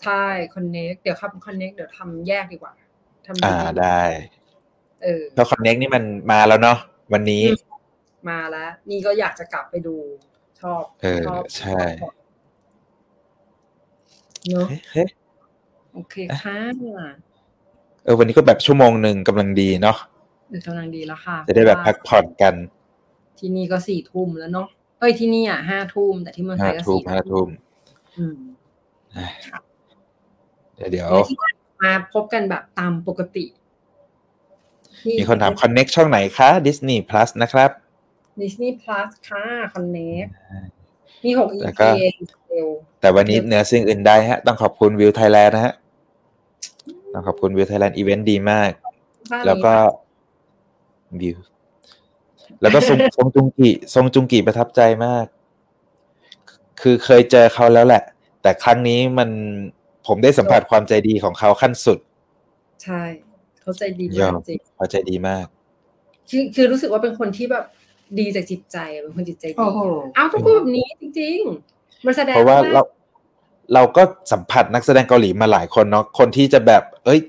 [0.05, 0.25] ใช่
[0.55, 2.73] คอนเน็กเดี๋ยวครับคอนเน็กเดี๋ยวทำแยกดีกว่า
[3.27, 4.01] ทำอ่าได้
[5.05, 6.79] เออเพราะ Connect นี่มันมาแล้วเนาะ
[7.13, 7.57] วันนี้อืม
[8.31, 9.97] มาแล้ว นี่ก็อยากจะกลับไปดู
[10.61, 11.79] ชอบ เออชอบใช่
[14.49, 15.09] เนอะเฮ้ยเฮ้ย
[15.95, 16.59] โอเคค่ะ
[18.05, 20.12] เออวันนี้ก็แบบชั่วโมงหนึ่งกำลังดีเนาะเออ
[20.67, 22.55] กำลังดีแล้วค่ะ จะได้แบบพักผ่อนกัน
[23.39, 24.69] ที่นี่ก็สี่ทุ่มแล้วเนาะ
[25.01, 27.49] เอ้ยที่นี่อะห้าทุ่มแต่ที่เมืองไทห้ายก็ทุ่มสี่ห้าทุ่ม
[28.19, 28.37] อืม
[30.77, 31.37] เดี๋ยวเดี๋ยวแล้วที่
[31.83, 33.45] มาพบกันแบบตามปกติ
[35.19, 37.71] มีคนถาม Connect ช่องไหนคะ Disney Plus นะครับ
[38.41, 40.27] ดิสนีย์พลัสค่ะคอนเน็ก
[41.25, 41.89] มีหกแล้ EP วก็
[42.51, 42.69] เร็ว
[43.01, 45.75] แต่วันนี้เหนือสิ่งอื่นใดฮะ ต้องขอบคุณวิวไทยแลนด์นะฮะ
[47.13, 48.71] ต้องขอบคุณวิวไทยแลนด์อีเวนต์ดีมาก
[49.33, 49.75] บ้านแล้วก็
[51.13, 51.39] นี้วิว
[52.61, 55.27] แล้วก็ทรงทรงจุงกิทรงจุงกิประทับใจมาก
[56.81, 58.03] คือเคยเจอเขาแล้วแหละ
[58.43, 59.31] แต่ครั้งนี้มัน
[60.07, 61.99] ผมได้สัมผัสความใจดีของเขาขั้นสุด
[62.83, 63.03] ใช่
[63.63, 65.47] เขาใจดียมาอกมจริงเขาใจดีมาก
[66.31, 67.65] คือคือรู้สึกว่าเป็นคนที่แบบ
[68.19, 69.81] ดีจากจิตใจเป็นคนจิตใจโอ้ดีโห
[70.15, 71.39] เอาต้องพูดแบบนี้จริง
[71.73, 72.83] ๆ มันแสดงเพราะว่าเรา
[73.75, 74.03] เราก็
[74.33, 77.21] สัมผัสนักแสดงเกาหลีมาหลายคนเนาะคนที่จะแบบ เอ้ย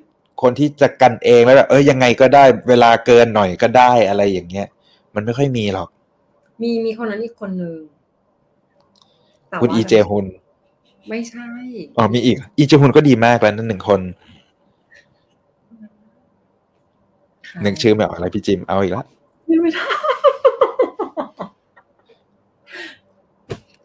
[0.41, 4.67] คนที่จะกันเองแล้วแบบเอ้ยยังไงก็ได้เวลาเกินหน่อยก็ได้อะไรอย่างเงี้ย
[5.15, 5.89] มันไม่ค่อยมีหรอก
[6.61, 7.75] มีมีคนนั้นอีกคนนึง
[9.47, 10.25] แต่คุณว่าอีเจฮุน
[11.09, 11.47] ไม่ใช่
[11.97, 14.01] อ๋อมีอีก อีเจฮุนก็ดีมากแล้วนั่นหนึ่งคน
[17.47, 19.05] ค่ะหนึ่งชื่อแบบอะไรพี่จิมเอาอีกแล้ว
[19.61, 19.83] ไม่ได้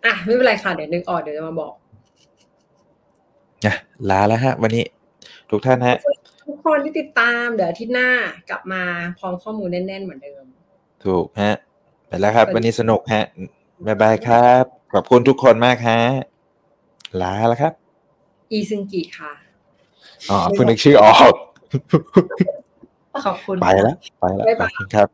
[0.05, 1.73] อะไม่เป็นไรค่ะเดี๋ยวนึกออกเดี๋ยวจะมาบอก
[3.67, 3.75] นะ
[4.11, 4.85] ลาแล้วฮะ วันนี้
[5.51, 5.97] ทุกท่านฮะ
[6.49, 8.09] ทุกคนที่ติดตามเดี๋ยวอาทิตย์หน้า
[8.51, 8.83] กลับมา
[9.19, 10.45] พร้อมข้อมูลแน่น ๆ เหมือนเดิม
[11.05, 11.55] ถูกฮะ
[12.09, 13.25] ไปแล้วครับสวัสดีวันนี้สนุกฮะ
[13.87, 16.01] บ๊ายบายครับ ขอบคุณทุกคนมากฮะ
[17.23, 17.73] ลาแล้วครับ
[18.53, 19.33] อีซึงกิค่ะ
[20.31, 21.35] อ๋อเพิ่งนึกชื่อออก
[23.27, 25.09] ขอบคุณไปแล้วไปแล้วบ๊ายขบาอยบคุณครับ